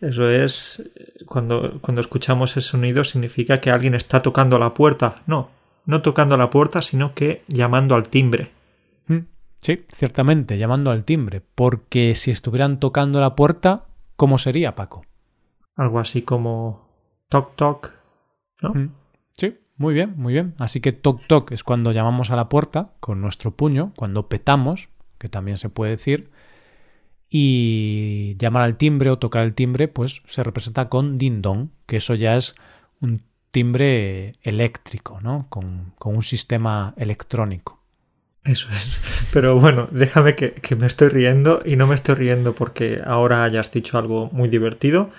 eso 0.00 0.30
es 0.30 0.88
cuando, 1.26 1.80
cuando 1.80 2.00
escuchamos 2.00 2.52
ese 2.56 2.60
sonido 2.68 3.02
significa 3.02 3.60
que 3.60 3.70
alguien 3.70 3.96
está 3.96 4.22
tocando 4.22 4.56
la 4.56 4.72
puerta. 4.72 5.22
No, 5.26 5.50
no 5.86 6.02
tocando 6.02 6.36
la 6.36 6.48
puerta, 6.48 6.82
sino 6.82 7.14
que 7.14 7.42
llamando 7.48 7.96
al 7.96 8.08
timbre. 8.08 8.52
Sí, 9.60 9.82
ciertamente, 9.92 10.56
llamando 10.56 10.92
al 10.92 11.02
timbre, 11.02 11.42
porque 11.56 12.14
si 12.14 12.30
estuvieran 12.30 12.78
tocando 12.78 13.20
la 13.20 13.34
puerta, 13.34 13.86
¿cómo 14.14 14.38
sería, 14.38 14.76
Paco? 14.76 15.04
Algo 15.74 15.98
así 15.98 16.22
como 16.22 16.88
toc 17.28 17.56
toc, 17.56 17.92
¿no? 18.62 18.72
Mm. 18.72 18.94
Sí, 19.32 19.58
muy 19.76 19.94
bien, 19.94 20.14
muy 20.16 20.34
bien. 20.34 20.54
Así 20.58 20.80
que 20.80 20.92
toc 20.92 21.26
toc 21.26 21.50
es 21.50 21.64
cuando 21.64 21.90
llamamos 21.90 22.30
a 22.30 22.36
la 22.36 22.48
puerta 22.48 22.92
con 23.00 23.20
nuestro 23.20 23.50
puño, 23.50 23.92
cuando 23.96 24.28
petamos, 24.28 24.90
que 25.20 25.28
también 25.28 25.58
se 25.58 25.68
puede 25.68 25.92
decir, 25.92 26.30
y 27.30 28.34
llamar 28.38 28.64
al 28.64 28.76
timbre 28.76 29.10
o 29.10 29.18
tocar 29.18 29.44
el 29.44 29.54
timbre, 29.54 29.86
pues 29.86 30.22
se 30.26 30.42
representa 30.42 30.88
con 30.88 31.18
din 31.18 31.42
dong, 31.42 31.68
que 31.86 31.98
eso 31.98 32.16
ya 32.16 32.36
es 32.36 32.54
un 33.00 33.22
timbre 33.52 34.32
eléctrico, 34.42 35.20
¿no? 35.20 35.46
Con, 35.48 35.92
con 35.98 36.16
un 36.16 36.22
sistema 36.22 36.94
electrónico. 36.96 37.80
Eso 38.42 38.68
es. 38.72 39.28
Pero 39.32 39.60
bueno, 39.60 39.88
déjame 39.92 40.34
que, 40.34 40.52
que, 40.52 40.74
me 40.74 40.86
estoy 40.86 41.08
riendo 41.08 41.62
y 41.64 41.76
no 41.76 41.86
me 41.86 41.94
estoy 41.94 42.16
riendo 42.16 42.54
porque 42.54 43.00
ahora 43.04 43.44
hayas 43.44 43.70
dicho 43.70 43.98
algo 43.98 44.28
muy 44.32 44.48
divertido, 44.48 45.10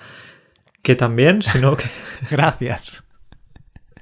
que 0.82 0.96
también, 0.96 1.42
sino 1.42 1.76
que... 1.76 1.86
Gracias. 2.30 3.04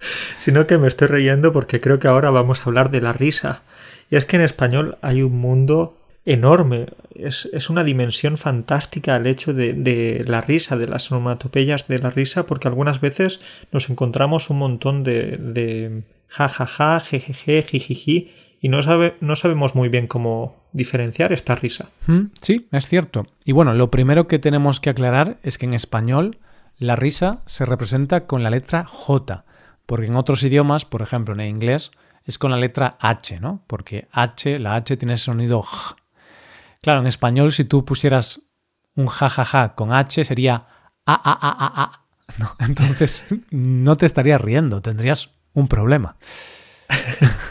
Sino 0.39 0.67
que 0.67 0.79
me 0.79 0.89
estoy 0.89 1.09
riendo 1.09 1.53
porque 1.53 1.81
creo 1.81 1.99
que 1.99 2.09
ahora 2.09 2.31
vamos 2.31 2.61
a 2.61 2.65
hablar 2.65 2.91
de 2.91 3.03
la 3.03 3.13
risa. 3.13 3.63
Y 4.11 4.17
es 4.17 4.25
que 4.25 4.37
en 4.37 4.43
español 4.43 4.99
hay 5.01 5.23
un 5.23 5.39
mundo 5.39 5.97
enorme. 6.25 6.87
Es, 7.15 7.49
es 7.53 7.71
una 7.71 7.85
dimensión 7.85 8.37
fantástica 8.37 9.17
el 9.17 9.27
hecho 9.27 9.55
de, 9.55 9.73
de, 9.73 10.25
la 10.27 10.41
risa, 10.41 10.77
de 10.77 10.89
las 10.89 11.11
onomatopeyas 11.11 11.89
de 11.89 11.99
la 11.99 12.11
risa, 12.11 12.45
porque 12.47 12.69
algunas 12.69 13.01
veces 13.01 13.41
nos 13.73 13.89
encontramos 13.89 14.51
un 14.51 14.59
montón 14.59 15.05
de, 15.05 15.37
de 15.39 16.03
ja, 16.29 16.49
ja, 16.49 16.67
ja, 16.67 17.01
jejeje, 17.01 17.63
jijiji, 17.63 18.33
y 18.61 18.69
no, 18.69 18.83
sabe, 18.83 19.15
no 19.21 19.37
sabemos 19.37 19.75
muy 19.75 19.89
bien 19.89 20.07
cómo 20.07 20.61
diferenciar 20.73 21.33
esta 21.33 21.55
risa. 21.55 21.89
Sí, 22.43 22.69
es 22.71 22.87
cierto. 22.87 23.27
Y 23.45 23.53
bueno, 23.53 23.73
lo 23.73 23.91
primero 23.91 24.29
que 24.29 24.39
tenemos 24.39 24.81
que 24.81 24.91
aclarar 24.91 25.39
es 25.43 25.57
que 25.57 25.67
en 25.67 25.75
español 25.75 26.37
la 26.79 26.95
risa 26.95 27.41
se 27.47 27.65
representa 27.65 28.27
con 28.27 28.43
la 28.43 28.51
letra 28.51 28.85
J, 28.85 29.45
porque 29.87 30.07
en 30.07 30.17
otros 30.17 30.43
idiomas, 30.43 30.85
por 30.85 31.01
ejemplo 31.01 31.35
en 31.35 31.41
inglés, 31.41 31.91
es 32.31 32.39
con 32.39 32.51
la 32.51 32.57
letra 32.57 32.97
H, 32.99 33.39
¿no? 33.41 33.63
Porque 33.67 34.09
H, 34.13 34.59
la 34.59 34.77
H 34.77 34.97
tiene 34.97 35.15
ese 35.15 35.25
sonido 35.25 35.63
J. 35.63 35.97
Claro, 36.81 37.01
en 37.01 37.07
español 37.07 37.53
si 37.53 37.65
tú 37.65 37.85
pusieras 37.85 38.43
un 38.95 39.07
jajaja 39.07 39.45
ja, 39.45 39.69
ja 39.69 39.75
con 39.75 39.93
H 39.93 40.25
sería 40.25 40.67
a 41.07 41.15
a 41.15 41.33
a 41.33 41.51
a 41.51 41.83
a. 41.83 42.01
No, 42.39 42.55
entonces 42.61 43.27
no 43.51 43.97
te 43.97 44.07
estarías 44.07 44.41
riendo, 44.41 44.81
tendrías 44.81 45.31
un 45.53 45.67
problema. 45.67 46.17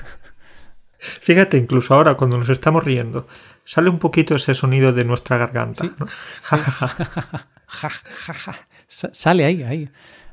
Fíjate, 0.99 1.57
incluso 1.57 1.93
ahora 1.93 2.15
cuando 2.15 2.37
nos 2.37 2.49
estamos 2.49 2.83
riendo, 2.83 3.27
sale 3.65 3.89
un 3.89 3.99
poquito 3.99 4.35
ese 4.35 4.53
sonido 4.53 4.93
de 4.93 5.03
nuestra 5.03 5.37
garganta. 5.37 5.83
Sí. 5.83 5.91
¿no? 5.97 6.07
Ja, 6.41 6.57
ja, 6.57 8.55
Sale 8.87 9.45
ahí, 9.45 9.63
ahí. 9.63 9.89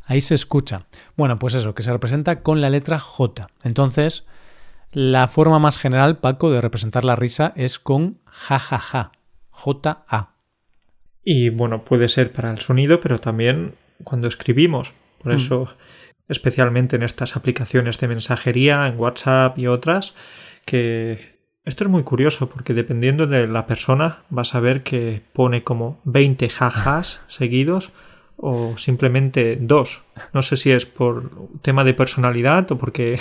Ahí 0.07 0.21
se 0.21 0.35
escucha. 0.35 0.87
Bueno, 1.17 1.39
pues 1.39 1.55
eso, 1.55 1.75
que 1.75 1.83
se 1.83 1.93
representa 1.93 2.41
con 2.43 2.61
la 2.61 2.71
letra 2.71 2.99
J. 2.99 3.49
Entonces, 3.65 4.25
la 4.93 5.29
forma 5.29 5.59
más 5.59 5.79
general, 5.79 6.19
Paco, 6.19 6.51
de 6.51 6.61
representar 6.61 7.05
la 7.05 7.17
risa 7.17 7.53
es 7.57 7.79
con 7.79 8.19
jajaja. 8.27 9.13
J-A. 9.51 10.35
Y 11.25 11.49
bueno, 11.49 11.85
puede 11.85 12.09
ser 12.09 12.33
para 12.33 12.51
el 12.51 12.61
sonido, 12.61 13.01
pero 13.01 13.21
también 13.21 13.75
cuando 14.05 14.29
escribimos. 14.29 14.93
Por 15.23 15.33
mm. 15.33 15.37
eso, 15.37 15.69
especialmente 16.29 16.97
en 16.97 17.03
estas 17.03 17.37
aplicaciones 17.37 17.99
de 17.99 18.09
mensajería, 18.09 18.87
en 18.87 18.99
WhatsApp 18.99 19.59
y 19.59 19.67
otras, 19.67 20.15
que 20.65 21.37
esto 21.65 21.85
es 21.85 21.91
muy 21.91 22.05
curioso 22.05 22.49
porque 22.49 22.75
dependiendo 22.75 23.27
de 23.27 23.49
la 23.49 23.67
persona 23.67 24.21
vas 24.31 24.55
a 24.55 24.61
ver 24.61 24.83
que 24.83 25.23
pone 25.33 25.65
como 25.65 26.01
20 26.05 26.49
jajas 26.49 27.25
seguidos 27.29 27.93
o 28.37 28.79
simplemente 28.79 29.59
dos. 29.61 30.03
No 30.33 30.43
sé 30.43 30.57
si 30.57 30.71
es 30.71 30.87
por 30.87 31.31
tema 31.63 31.85
de 31.85 31.95
personalidad 31.95 32.71
o 32.73 32.79
porque... 32.79 33.19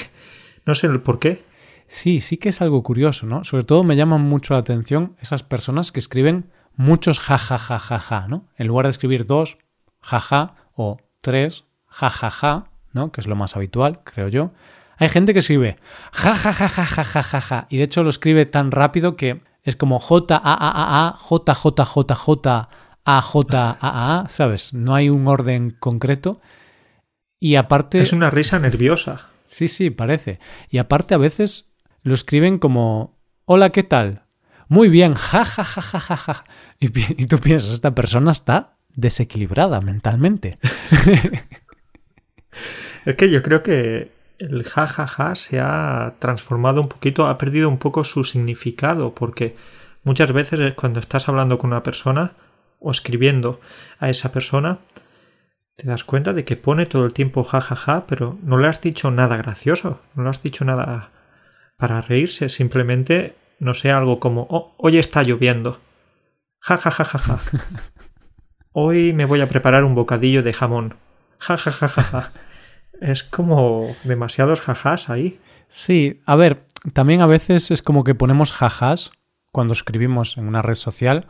No 0.68 0.74
sé 0.74 0.88
el 0.88 1.00
por 1.00 1.20
qué. 1.20 1.44
Sí, 1.88 2.20
sí 2.20 2.38
que 2.38 2.50
es 2.50 2.62
algo 2.62 2.84
curioso, 2.84 3.26
¿no? 3.26 3.44
Sobre 3.44 3.64
todo 3.64 3.84
me 3.84 3.96
llaman 3.96 4.22
mucho 4.22 4.54
la 4.54 4.60
atención 4.60 5.16
esas 5.22 5.44
personas 5.44 5.92
que 5.92 6.00
escriben 6.00 6.52
muchos 6.76 7.20
jajajajaja, 7.20 7.80
ja, 7.80 8.00
ja, 8.00 8.22
ja, 8.22 8.28
¿no? 8.28 8.46
En 8.58 8.68
lugar 8.68 8.86
de 8.86 8.92
escribir 8.92 9.26
dos, 9.26 9.58
jaja, 10.02 10.56
o 10.76 10.98
tres, 11.22 11.66
jajaja, 11.88 12.66
¿no? 12.94 13.12
Que 13.12 13.22
es 13.22 13.28
lo 13.28 13.36
más 13.36 13.56
habitual, 13.56 14.02
creo 14.04 14.28
yo. 14.28 14.52
Hay 14.98 15.10
gente 15.10 15.34
que 15.34 15.40
escribe 15.40 15.78
jajajajajajaja 16.14 17.68
y 17.70 17.78
de 17.78 17.84
hecho 17.84 18.04
lo 18.04 18.10
escribe 18.10 18.46
tan 18.46 18.72
rápido 18.72 19.16
que 19.16 19.42
es 19.64 19.76
como 19.76 20.00
j 20.00 20.36
a 20.36 20.54
a 20.54 21.08
a 21.08 21.12
j 21.12 21.54
j 21.54 21.86
j 21.86 22.16
j 22.16 22.70
a 23.06 23.22
j 23.22 23.58
a 23.58 23.78
a, 23.82 24.30
¿sabes? 24.30 24.74
No 24.74 24.96
hay 24.96 25.10
un 25.10 25.28
orden 25.28 25.72
concreto. 25.72 26.40
Y 27.40 27.56
aparte... 27.56 28.02
Es 28.02 28.14
una 28.14 28.30
risa 28.30 28.58
nerviosa. 28.60 29.28
Sí, 29.44 29.68
sí, 29.68 29.90
parece. 29.90 30.40
Y 30.70 30.78
aparte 30.78 31.14
a 31.14 31.18
veces 31.18 31.70
lo 32.06 32.14
escriben 32.14 32.60
como 32.60 33.18
Hola, 33.46 33.72
¿qué 33.72 33.84
tal? 33.84 34.22
Muy 34.68 34.90
bien, 34.90 35.16
ja 35.16 35.44
ja 35.44 35.64
ja 35.64 35.82
ja 35.82 36.00
ja 36.00 36.18
ja. 36.18 36.44
Y, 36.80 37.26
tú 37.26 37.40
piensas, 37.40 37.72
esta 37.72 37.94
persona 37.94 38.32
está 38.32 38.78
desequilibrada 38.90 39.82
mentalmente. 39.82 40.60
es 43.06 43.16
que 43.16 43.32
yo 43.32 43.42
creo 43.42 43.64
que 43.64 44.12
el 44.38 44.64
jajaja 44.64 45.08
ja, 45.08 45.28
ja 45.30 45.36
se 45.36 45.60
ha 45.60 46.14
transformado 46.20 46.82
un 46.82 46.90
poquito, 46.90 47.28
ha 47.28 47.40
perdido 47.40 47.70
un 47.70 47.80
poco 47.80 48.04
su 48.04 48.24
significado, 48.24 49.16
porque 49.16 49.56
muchas 50.04 50.32
veces 50.32 50.74
cuando 50.76 51.00
estás 51.00 51.28
hablando 51.28 51.58
con 51.58 51.72
una 51.72 51.84
persona 51.84 52.34
o 52.80 52.92
escribiendo 52.92 53.60
a 53.98 54.10
esa 54.10 54.32
persona, 54.32 54.78
te 55.76 55.88
das 55.88 56.04
cuenta 56.04 56.34
de 56.34 56.46
que 56.46 56.56
pone 56.56 56.86
todo 56.86 57.06
el 57.06 57.14
tiempo 57.14 57.44
jajaja, 57.44 57.76
ja, 57.76 58.06
pero 58.06 58.38
no 58.44 58.58
le 58.58 58.68
has 58.68 58.80
dicho 58.80 59.10
nada 59.10 59.38
gracioso, 59.38 60.02
no 60.14 60.24
le 60.24 60.30
has 60.30 60.44
dicho 60.44 60.66
nada 60.66 61.15
para 61.78 62.02
reírse, 62.02 62.50
simplemente, 62.50 63.36
no 63.60 63.74
sé, 63.74 63.92
algo 63.92 64.20
como, 64.20 64.48
oh, 64.50 64.74
hoy 64.78 64.98
está 64.98 65.24
lloviendo. 65.24 65.80
jajajaja, 66.60 67.40
Hoy 68.72 69.14
me 69.14 69.26
voy 69.26 69.42
a 69.42 69.48
preparar 69.48 69.84
un 69.84 69.96
bocadillo 69.96 70.44
de 70.44 70.54
jamón. 70.54 70.96
jajajaja 71.40 72.34
es 73.02 73.24
como 73.24 73.96
demasiados 74.04 74.62
jajas 74.62 75.10
ahí. 75.10 75.40
Sí, 75.68 76.22
a 76.26 76.36
ver, 76.36 76.66
también 76.94 77.22
a 77.22 77.28
veces 77.28 77.72
es 77.72 77.82
como 77.82 78.04
que 78.04 78.16
ponemos 78.16 78.52
jajas 78.52 79.12
cuando 79.52 79.74
escribimos 79.74 80.38
en 80.38 80.48
una 80.48 80.62
red 80.62 80.76
social 80.76 81.26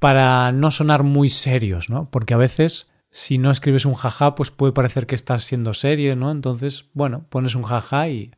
para 0.00 0.52
no 0.52 0.70
sonar 0.70 1.02
muy 1.02 1.30
serios, 1.30 1.90
¿no? 1.90 2.10
Porque 2.10 2.34
a 2.34 2.38
veces 2.38 2.88
si 3.10 3.38
no 3.38 3.50
escribes 3.50 3.84
un 3.84 3.94
jaja, 3.94 4.34
pues 4.34 4.50
puede 4.50 4.72
parecer 4.72 5.06
que 5.06 5.14
estás 5.14 5.44
siendo 5.44 5.74
serio, 5.74 6.14
¿no? 6.14 6.30
Entonces, 6.30 6.88
bueno, 6.92 7.24
pones 7.28 7.54
un 7.54 7.62
jaja 7.62 8.08
y, 8.08 8.32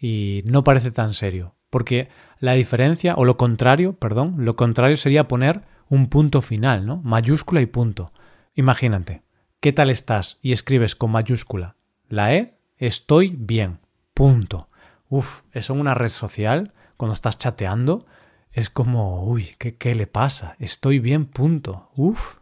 y 0.00 0.42
no 0.46 0.64
parece 0.64 0.90
tan 0.90 1.14
serio. 1.14 1.54
Porque 1.68 2.08
la 2.38 2.54
diferencia, 2.54 3.14
o 3.14 3.24
lo 3.24 3.36
contrario, 3.36 3.92
perdón, 3.92 4.36
lo 4.38 4.56
contrario 4.56 4.96
sería 4.96 5.28
poner 5.28 5.62
un 5.88 6.08
punto 6.08 6.42
final, 6.42 6.86
¿no? 6.86 7.00
Mayúscula 7.04 7.60
y 7.60 7.66
punto. 7.66 8.06
Imagínate, 8.54 9.22
¿qué 9.60 9.72
tal 9.72 9.90
estás? 9.90 10.38
Y 10.42 10.52
escribes 10.52 10.96
con 10.96 11.10
mayúscula 11.12 11.76
la 12.10 12.34
E, 12.34 12.58
estoy 12.76 13.36
bien. 13.38 13.78
Punto. 14.12 14.68
Uf, 15.08 15.42
eso 15.52 15.72
en 15.72 15.80
una 15.80 15.94
red 15.94 16.08
social, 16.08 16.72
cuando 16.96 17.14
estás 17.14 17.38
chateando, 17.38 18.04
es 18.52 18.68
como, 18.68 19.24
uy, 19.24 19.54
¿qué, 19.58 19.76
qué 19.76 19.94
le 19.94 20.06
pasa? 20.06 20.56
Estoy 20.58 20.98
bien, 20.98 21.24
punto. 21.26 21.90
Uf. 21.94 22.39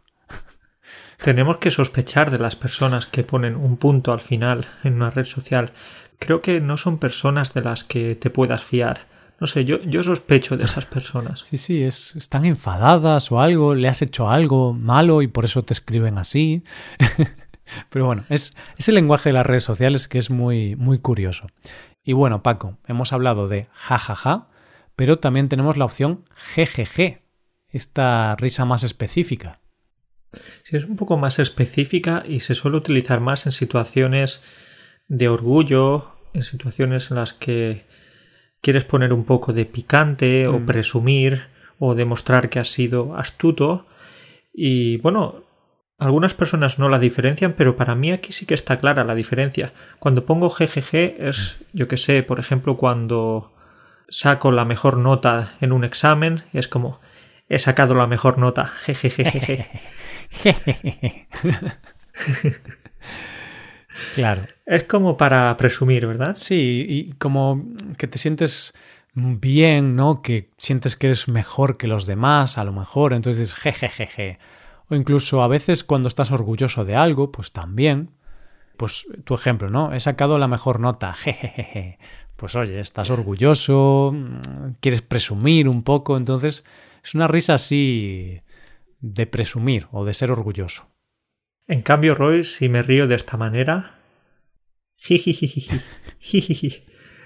Tenemos 1.23 1.57
que 1.57 1.69
sospechar 1.69 2.31
de 2.31 2.39
las 2.39 2.55
personas 2.55 3.05
que 3.05 3.23
ponen 3.23 3.55
un 3.55 3.77
punto 3.77 4.13
al 4.13 4.21
final 4.21 4.67
en 4.83 4.95
una 4.95 5.09
red 5.09 5.25
social. 5.25 5.73
Creo 6.17 6.41
que 6.41 6.61
no 6.61 6.77
son 6.77 6.97
personas 6.97 7.53
de 7.53 7.61
las 7.61 7.83
que 7.83 8.15
te 8.15 8.29
puedas 8.29 8.63
fiar. 8.63 9.07
No 9.39 9.47
sé, 9.47 9.65
yo, 9.65 9.81
yo 9.83 10.01
sospecho 10.03 10.55
de 10.57 10.63
esas 10.63 10.85
personas. 10.85 11.43
Sí, 11.49 11.57
sí, 11.57 11.83
es, 11.83 12.15
están 12.15 12.45
enfadadas 12.45 13.31
o 13.31 13.41
algo, 13.41 13.75
le 13.75 13.87
has 13.87 14.01
hecho 14.01 14.29
algo 14.29 14.73
malo 14.73 15.21
y 15.21 15.27
por 15.27 15.45
eso 15.45 15.61
te 15.61 15.73
escriben 15.73 16.17
así. 16.17 16.63
Pero 17.89 18.05
bueno, 18.05 18.23
es, 18.29 18.55
el 18.87 18.95
lenguaje 18.95 19.29
de 19.29 19.33
las 19.33 19.45
redes 19.45 19.63
sociales 19.63 20.07
que 20.07 20.17
es 20.17 20.29
muy, 20.29 20.75
muy 20.75 20.99
curioso. 20.99 21.47
Y 22.03 22.13
bueno, 22.13 22.43
Paco, 22.43 22.77
hemos 22.87 23.13
hablado 23.13 23.47
de 23.47 23.67
jajaja, 23.73 24.15
ja, 24.15 24.31
ja, 24.37 24.47
pero 24.95 25.19
también 25.19 25.47
tenemos 25.47 25.77
la 25.77 25.85
opción 25.85 26.25
GGG, 26.55 27.21
esta 27.69 28.35
risa 28.37 28.65
más 28.65 28.83
específica. 28.83 29.59
Sí, 30.63 30.77
es 30.77 30.85
un 30.85 30.95
poco 30.95 31.17
más 31.17 31.39
específica 31.39 32.23
y 32.27 32.41
se 32.41 32.55
suele 32.55 32.77
utilizar 32.77 33.19
más 33.19 33.45
en 33.45 33.51
situaciones 33.51 34.41
de 35.07 35.27
orgullo, 35.27 36.11
en 36.33 36.43
situaciones 36.43 37.09
en 37.09 37.17
las 37.17 37.33
que 37.33 37.85
quieres 38.61 38.85
poner 38.85 39.13
un 39.13 39.25
poco 39.25 39.53
de 39.53 39.65
picante 39.65 40.47
o 40.47 40.59
mm. 40.59 40.65
presumir 40.65 41.47
o 41.79 41.95
demostrar 41.95 42.49
que 42.49 42.59
has 42.59 42.69
sido 42.69 43.15
astuto. 43.15 43.87
Y 44.53 44.97
bueno, 44.97 45.43
algunas 45.97 46.33
personas 46.33 46.77
no 46.77 46.89
la 46.89 46.99
diferencian, 46.99 47.53
pero 47.53 47.75
para 47.75 47.95
mí 47.95 48.11
aquí 48.11 48.31
sí 48.31 48.45
que 48.45 48.53
está 48.53 48.79
clara 48.79 49.03
la 49.03 49.15
diferencia. 49.15 49.73
Cuando 49.99 50.25
pongo 50.25 50.49
GGG 50.49 50.95
es, 51.19 51.57
yo 51.73 51.87
que 51.87 51.97
sé, 51.97 52.21
por 52.23 52.39
ejemplo, 52.39 52.77
cuando 52.77 53.53
saco 54.09 54.51
la 54.51 54.65
mejor 54.65 54.97
nota 54.97 55.53
en 55.61 55.71
un 55.71 55.83
examen 55.83 56.43
es 56.51 56.67
como 56.67 56.99
he 57.47 57.59
sacado 57.59 57.95
la 57.95 58.07
mejor 58.07 58.37
nota. 58.37 58.65
Jejejeje. 58.65 59.67
claro. 64.15 64.47
Es 64.65 64.83
como 64.83 65.17
para 65.17 65.55
presumir, 65.57 66.05
¿verdad? 66.07 66.35
Sí, 66.35 66.85
y 66.87 67.11
como 67.13 67.65
que 67.97 68.07
te 68.07 68.17
sientes 68.17 68.73
bien, 69.13 69.95
¿no? 69.95 70.21
Que 70.21 70.49
sientes 70.57 70.95
que 70.95 71.07
eres 71.07 71.27
mejor 71.27 71.77
que 71.77 71.87
los 71.87 72.05
demás, 72.05 72.57
a 72.57 72.63
lo 72.63 72.71
mejor, 72.71 73.13
entonces 73.13 73.39
dices 73.39 73.55
jejejeje. 73.55 74.39
O 74.89 74.95
incluso 74.95 75.43
a 75.43 75.47
veces 75.47 75.83
cuando 75.83 76.07
estás 76.07 76.31
orgulloso 76.31 76.85
de 76.85 76.95
algo, 76.95 77.31
pues 77.31 77.51
también. 77.51 78.11
Pues 78.77 79.05
tu 79.25 79.35
ejemplo, 79.35 79.69
¿no? 79.69 79.93
He 79.93 79.99
sacado 79.99 80.39
la 80.39 80.47
mejor 80.47 80.79
nota, 80.79 81.13
jejejeje. 81.15 81.99
Pues 82.35 82.55
oye, 82.55 82.79
estás 82.79 83.09
orgulloso, 83.09 84.15
quieres 84.79 85.01
presumir 85.01 85.67
un 85.67 85.83
poco, 85.83 86.15
entonces 86.15 86.63
es 87.03 87.13
una 87.13 87.27
risa 87.27 87.55
así 87.55 88.39
de 88.99 89.25
presumir 89.25 89.87
o 89.91 90.05
de 90.05 90.13
ser 90.13 90.31
orgulloso. 90.31 90.87
En 91.67 91.81
cambio, 91.81 92.15
Roy, 92.15 92.43
si 92.43 92.69
me 92.69 92.81
río 92.81 93.07
de 93.07 93.15
esta 93.15 93.37
manera, 93.37 93.99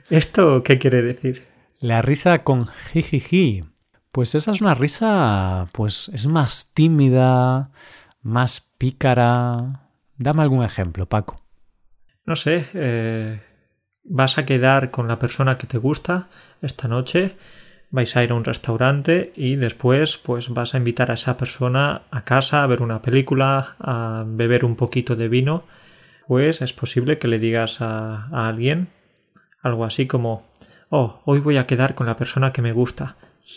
¿Esto 0.10 0.64
qué 0.64 0.80
quiere 0.80 1.02
decir? 1.02 1.48
La 1.80 2.02
risa 2.02 2.44
con 2.44 2.68
jijiji. 2.68 3.66
Pues 4.12 4.36
esa 4.36 4.52
es 4.52 4.62
una 4.62 4.76
risa, 4.76 5.68
pues 5.72 6.10
es 6.14 6.28
más 6.28 6.72
tímida, 6.74 7.72
más 8.22 8.62
pícara. 8.78 9.90
Dame 10.18 10.44
algún 10.44 10.64
ejemplo, 10.64 11.08
Paco. 11.08 11.38
No 12.26 12.36
sé, 12.36 12.68
eh, 12.76 13.42
vas 14.04 14.38
a 14.38 14.46
quedar 14.46 14.92
con 14.92 15.08
la 15.08 15.18
persona 15.18 15.58
que 15.58 15.66
te 15.66 15.80
gusta 15.80 16.28
esta 16.62 16.88
noche, 16.88 17.32
vais 17.94 18.16
a 18.18 18.24
ir 18.24 18.32
a 18.32 18.36
un 18.36 18.44
restaurante 18.44 19.32
y 19.36 19.56
después 19.56 20.18
pues 20.18 20.50
vas 20.50 20.74
a 20.74 20.78
invitar 20.78 21.12
a 21.12 21.14
esa 21.14 21.38
persona 21.38 22.02
a 22.10 22.24
casa 22.24 22.64
a 22.64 22.68
ver 22.68 22.82
una 22.82 23.04
película, 23.04 23.76
a 23.80 24.24
beber 24.26 24.66
un 24.66 24.76
poquito 24.76 25.16
de 25.16 25.28
vino, 25.28 25.64
pues 26.28 26.64
es 26.64 26.74
posible 26.74 27.20
que 27.20 27.28
le 27.28 27.38
digas 27.38 27.82
a, 27.82 28.30
alguien 28.32 28.88
algo 29.62 29.86
así 29.86 30.08
como 30.08 30.44
oh, 30.90 31.22
hoy 31.26 31.40
voy 31.40 31.58
a 31.58 31.68
quedar 31.68 31.94
con 31.94 32.08
la 32.08 32.18
persona 32.18 32.52
que 32.52 32.64
me 32.64 32.74
gusta. 32.74 33.16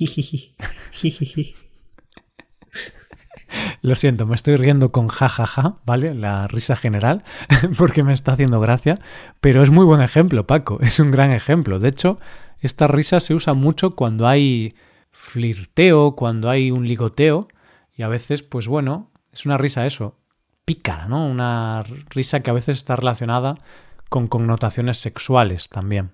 Lo 3.81 3.95
siento, 3.95 4.27
me 4.27 4.35
estoy 4.35 4.57
riendo 4.57 4.93
con 4.93 5.09
jajaja, 5.09 5.77
¿vale? 5.87 6.13
La 6.13 6.47
risa 6.47 6.77
general, 6.77 7.25
porque 7.79 8.03
me 8.03 8.13
está 8.13 8.33
haciendo 8.33 8.61
gracia, 8.61 8.97
pero 9.41 9.63
es 9.63 9.71
muy 9.71 9.87
buen 9.87 10.03
ejemplo, 10.03 10.47
Paco, 10.47 10.79
es 10.83 11.01
un 11.01 11.11
gran 11.11 11.33
ejemplo. 11.33 11.79
De 11.79 11.89
hecho, 11.89 12.19
esta 12.61 12.87
risa 12.87 13.21
se 13.21 13.35
usa 13.35 13.55
mucho 13.55 13.95
cuando 13.95 14.27
hay 14.27 14.75
flirteo, 15.11 16.17
cuando 16.17 16.51
hay 16.51 16.71
un 16.71 16.87
ligoteo, 16.87 17.49
y 17.97 18.03
a 18.03 18.09
veces, 18.09 18.43
pues 18.43 18.69
bueno, 18.69 19.11
es 19.33 19.47
una 19.47 19.59
risa 19.59 19.87
eso, 19.87 20.19
pícara, 20.65 21.07
¿no? 21.07 21.27
Una 21.27 21.85
risa 22.11 22.41
que 22.41 22.51
a 22.51 22.55
veces 22.55 22.77
está 22.77 22.97
relacionada 22.97 23.57
con 24.09 24.29
connotaciones 24.29 24.99
sexuales 24.99 25.69
también. 25.69 26.11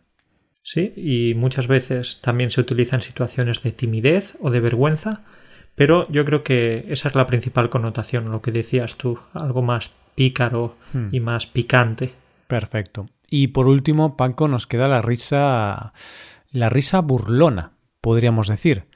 Sí, 0.63 0.93
y 0.97 1.35
muchas 1.35 1.67
veces 1.67 2.21
también 2.21 2.51
se 2.51 2.61
utiliza 2.61 2.97
en 2.97 3.03
situaciones 3.03 3.63
de 3.63 3.73
timidez 3.73 4.37
o 4.41 4.51
de 4.51 4.61
vergüenza, 4.61 5.23
pero 5.75 6.11
yo 6.11 6.25
creo 6.25 6.45
que 6.45 6.87
esa 6.89 7.09
es 7.09 7.15
la 7.15 7.27
principal 7.27 7.69
connotación, 7.69 8.31
lo 8.31 8.43
que 8.43 8.53
decías 8.53 8.97
tú, 8.97 9.19
algo 9.33 9.63
más 9.63 9.93
pícaro 10.15 10.77
hmm. 10.93 11.09
y 11.11 11.21
más 11.21 11.47
picante. 11.47 12.13
Perfecto. 12.47 13.07
Y 13.35 13.49
por 13.49 13.67
último, 13.67 14.19
Paco, 14.19 14.47
nos 14.47 14.67
queda 14.67 14.89
la 14.89 15.01
risa, 15.01 15.95
la 16.51 16.69
risa 16.69 17.01
burlona, 17.01 17.73
podríamos 18.03 18.47
decir, 18.47 18.91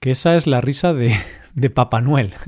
que 0.00 0.10
esa 0.10 0.34
es 0.34 0.48
la 0.48 0.60
risa 0.60 0.92
de, 0.92 1.14
de 1.54 1.70
Papá 1.70 2.00
Noel. 2.00 2.34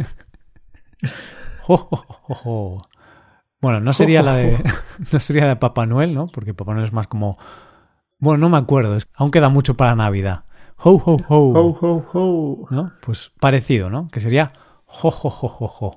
Bueno, 3.61 3.81
no 3.81 3.93
sería 3.93 4.23
la 4.23 4.35
de 4.35 4.57
no 5.13 5.21
sería 5.21 5.47
de 5.47 5.57
Papá 5.57 5.85
Noel, 5.85 6.15
¿no? 6.15 6.29
Porque 6.29 6.55
Papá 6.55 6.73
Noel 6.73 6.87
es 6.87 6.93
más 6.93 7.09
como 7.09 7.37
bueno, 8.19 8.39
no 8.39 8.49
me 8.49 8.57
acuerdo. 8.57 8.97
Aún 9.15 9.31
queda 9.31 9.49
mucho 9.49 9.77
para 9.77 9.95
Navidad. 9.95 10.45
Ho, 10.79 10.93
ho, 10.93 11.19
ho. 11.29 11.53
Ho, 11.53 11.79
ho, 11.81 12.05
ho. 12.13 12.67
¿No? 12.71 12.93
Pues 13.03 13.33
parecido, 13.39 13.91
¿no? 13.91 14.09
Que 14.09 14.21
sería 14.21 14.51
jo, 14.87 15.11
jo, 15.11 15.29
jo, 15.29 15.49
jo, 15.49 15.69
jo. 15.69 15.95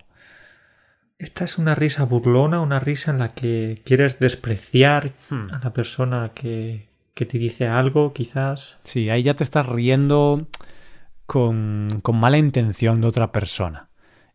Esta 1.22 1.46
es 1.46 1.60
una 1.60 1.76
risa 1.76 2.04
burlona, 2.04 2.62
una 2.62 2.80
risa 2.80 3.12
en 3.12 3.20
la 3.20 3.30
que 3.30 3.80
quieres 3.86 4.18
despreciar 4.18 5.14
hmm. 5.30 5.54
a 5.54 5.60
la 5.64 5.72
persona 5.72 6.32
que, 6.34 6.90
que 7.14 7.28
te 7.28 7.38
dice 7.38 7.68
algo, 7.68 8.12
quizás. 8.12 8.80
Sí, 8.84 9.12
ahí 9.12 9.22
ya 9.22 9.36
te 9.36 9.44
estás 9.44 9.68
riendo 9.68 10.48
con, 11.28 12.00
con 12.02 12.18
mala 12.18 12.40
intención 12.40 13.02
de 13.02 13.08
otra 13.08 13.32
persona. 13.32 13.90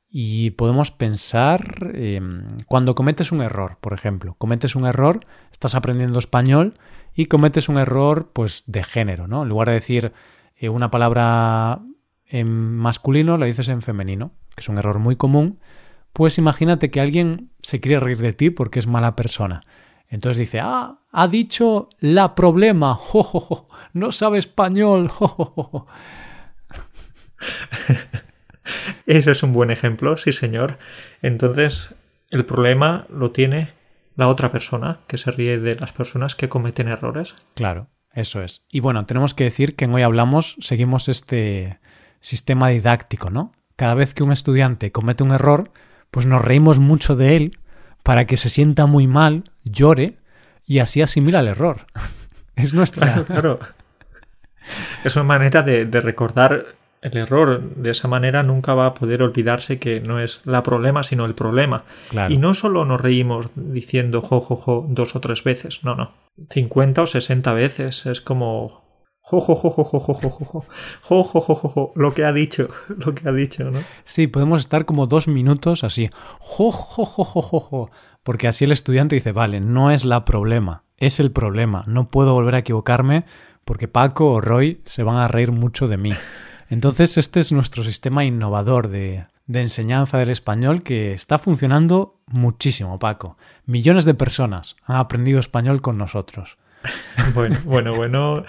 Y 0.08 0.50
podemos 0.50 0.92
pensar 0.92 1.90
em, 1.92 2.58
cuando 2.66 2.94
cometes 2.94 3.32
un 3.32 3.42
error, 3.42 3.78
por 3.80 3.92
ejemplo. 3.92 4.36
Cometes 4.38 4.76
un 4.76 4.86
error, 4.86 5.18
estás 5.50 5.74
aprendiendo 5.74 6.20
español 6.20 6.74
y 7.16 7.26
cometes 7.26 7.68
un 7.68 7.78
error 7.78 8.30
pues 8.32 8.62
de 8.68 8.84
género, 8.84 9.26
¿no? 9.26 9.42
En 9.42 9.48
lugar 9.48 9.66
de 9.66 9.74
decir 9.74 10.12
eh, 10.54 10.68
una 10.68 10.92
palabra 10.92 11.80
en 12.26 12.76
masculino, 12.76 13.38
la 13.38 13.46
dices 13.46 13.68
en 13.70 13.82
femenino, 13.82 14.30
que 14.54 14.60
es 14.60 14.68
un 14.68 14.78
error 14.78 15.00
muy 15.00 15.16
común, 15.16 15.58
pues 16.16 16.38
imagínate 16.38 16.90
que 16.90 17.02
alguien 17.02 17.50
se 17.60 17.78
quiere 17.78 18.00
reír 18.00 18.16
de 18.16 18.32
ti 18.32 18.48
porque 18.48 18.78
es 18.78 18.86
mala 18.86 19.14
persona. 19.16 19.60
Entonces 20.08 20.38
dice, 20.38 20.60
ah, 20.62 21.00
ha 21.12 21.28
dicho 21.28 21.90
la 22.00 22.34
problema, 22.34 22.94
jo, 22.98 23.68
no 23.92 24.12
sabe 24.12 24.38
español, 24.38 25.08
jo, 25.12 25.86
Eso 29.06 29.30
es 29.30 29.42
un 29.42 29.52
buen 29.52 29.70
ejemplo, 29.70 30.16
sí 30.16 30.32
señor. 30.32 30.78
Entonces, 31.20 31.94
el 32.30 32.46
problema 32.46 33.06
lo 33.10 33.30
tiene 33.30 33.74
la 34.14 34.28
otra 34.28 34.50
persona, 34.50 35.00
que 35.08 35.18
se 35.18 35.30
ríe 35.30 35.58
de 35.58 35.74
las 35.76 35.92
personas 35.92 36.34
que 36.34 36.48
cometen 36.48 36.88
errores. 36.88 37.34
Claro, 37.52 37.88
eso 38.14 38.42
es. 38.42 38.62
Y 38.72 38.80
bueno, 38.80 39.04
tenemos 39.04 39.34
que 39.34 39.44
decir 39.44 39.76
que 39.76 39.84
en 39.84 39.92
Hoy 39.92 40.00
Hablamos 40.00 40.56
seguimos 40.60 41.10
este 41.10 41.78
sistema 42.20 42.68
didáctico, 42.68 43.28
¿no? 43.28 43.52
Cada 43.76 43.92
vez 43.92 44.14
que 44.14 44.22
un 44.22 44.32
estudiante 44.32 44.92
comete 44.92 45.22
un 45.22 45.32
error, 45.32 45.70
pues 46.10 46.26
nos 46.26 46.44
reímos 46.44 46.78
mucho 46.78 47.16
de 47.16 47.36
él 47.36 47.58
para 48.02 48.24
que 48.26 48.36
se 48.36 48.48
sienta 48.48 48.86
muy 48.86 49.06
mal, 49.06 49.50
llore 49.64 50.18
y 50.66 50.78
así 50.78 51.02
asimila 51.02 51.40
el 51.40 51.48
error. 51.48 51.86
es 52.56 52.74
nuestra. 52.74 53.06
Claro, 53.06 53.24
claro. 53.24 53.58
Es 55.04 55.14
una 55.16 55.24
manera 55.24 55.62
de, 55.62 55.84
de 55.84 56.00
recordar 56.00 56.76
el 57.02 57.16
error. 57.16 57.62
De 57.76 57.90
esa 57.90 58.08
manera 58.08 58.42
nunca 58.42 58.74
va 58.74 58.86
a 58.86 58.94
poder 58.94 59.22
olvidarse 59.22 59.78
que 59.78 60.00
no 60.00 60.20
es 60.20 60.40
la 60.44 60.62
problema, 60.62 61.02
sino 61.02 61.24
el 61.24 61.34
problema. 61.34 61.84
Y 62.28 62.38
no 62.38 62.54
solo 62.54 62.84
nos 62.84 63.00
reímos 63.00 63.50
diciendo 63.54 64.20
jo, 64.20 64.40
jo, 64.40 64.56
jo 64.56 64.86
dos 64.88 65.14
o 65.16 65.20
tres 65.20 65.44
veces, 65.44 65.84
no, 65.84 65.94
no. 65.94 66.12
50 66.50 67.02
o 67.02 67.06
60 67.06 67.52
veces. 67.52 68.06
Es 68.06 68.20
como 68.20 68.85
lo 71.96 72.14
que 72.14 72.24
ha 72.24 72.32
dicho, 72.32 72.68
lo 72.88 73.14
que 73.14 73.28
ha 73.28 73.32
dicho, 73.32 73.70
¿no? 73.70 73.80
Sí, 74.04 74.28
podemos 74.28 74.60
estar 74.60 74.84
como 74.84 75.06
dos 75.06 75.26
minutos 75.26 75.82
así, 75.82 76.08
jo, 76.38 76.70
jo, 76.70 77.04
jo, 77.04 77.90
porque 78.22 78.46
así 78.46 78.64
el 78.64 78.72
estudiante 78.72 79.16
dice, 79.16 79.32
vale, 79.32 79.60
no 79.60 79.90
es 79.90 80.04
la 80.04 80.24
problema, 80.24 80.84
es 80.96 81.18
el 81.18 81.32
problema, 81.32 81.82
no 81.86 82.08
puedo 82.08 82.34
volver 82.34 82.54
a 82.54 82.58
equivocarme 82.58 83.24
porque 83.64 83.88
Paco 83.88 84.32
o 84.32 84.40
Roy 84.40 84.80
se 84.84 85.02
van 85.02 85.16
a 85.16 85.26
reír 85.26 85.50
mucho 85.50 85.88
de 85.88 85.96
mí. 85.96 86.12
Entonces 86.68 87.18
este 87.18 87.40
es 87.40 87.50
nuestro 87.52 87.82
sistema 87.82 88.24
innovador 88.24 88.88
de, 88.88 89.22
de 89.46 89.60
enseñanza 89.60 90.18
del 90.18 90.30
español 90.30 90.82
que 90.82 91.12
está 91.12 91.38
funcionando 91.38 92.20
muchísimo, 92.26 92.98
Paco. 93.00 93.36
Millones 93.64 94.04
de 94.04 94.14
personas 94.14 94.76
han 94.84 94.96
aprendido 94.96 95.40
español 95.40 95.80
con 95.82 95.98
nosotros. 95.98 96.58
Bueno, 97.34 97.56
bueno, 97.64 97.94
bueno, 97.94 98.44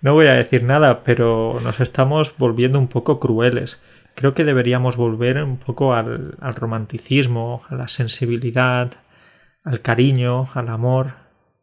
no 0.00 0.14
voy 0.14 0.26
a 0.26 0.34
decir 0.34 0.64
nada, 0.64 1.02
pero 1.02 1.60
nos 1.62 1.80
estamos 1.80 2.34
volviendo 2.36 2.78
un 2.78 2.88
poco 2.88 3.18
crueles. 3.20 3.80
Creo 4.14 4.34
que 4.34 4.44
deberíamos 4.44 4.96
volver 4.96 5.42
un 5.42 5.56
poco 5.56 5.94
al, 5.94 6.36
al 6.40 6.54
romanticismo, 6.54 7.62
a 7.68 7.74
la 7.74 7.88
sensibilidad, 7.88 8.92
al 9.64 9.80
cariño, 9.80 10.48
al 10.54 10.68
amor. 10.68 11.14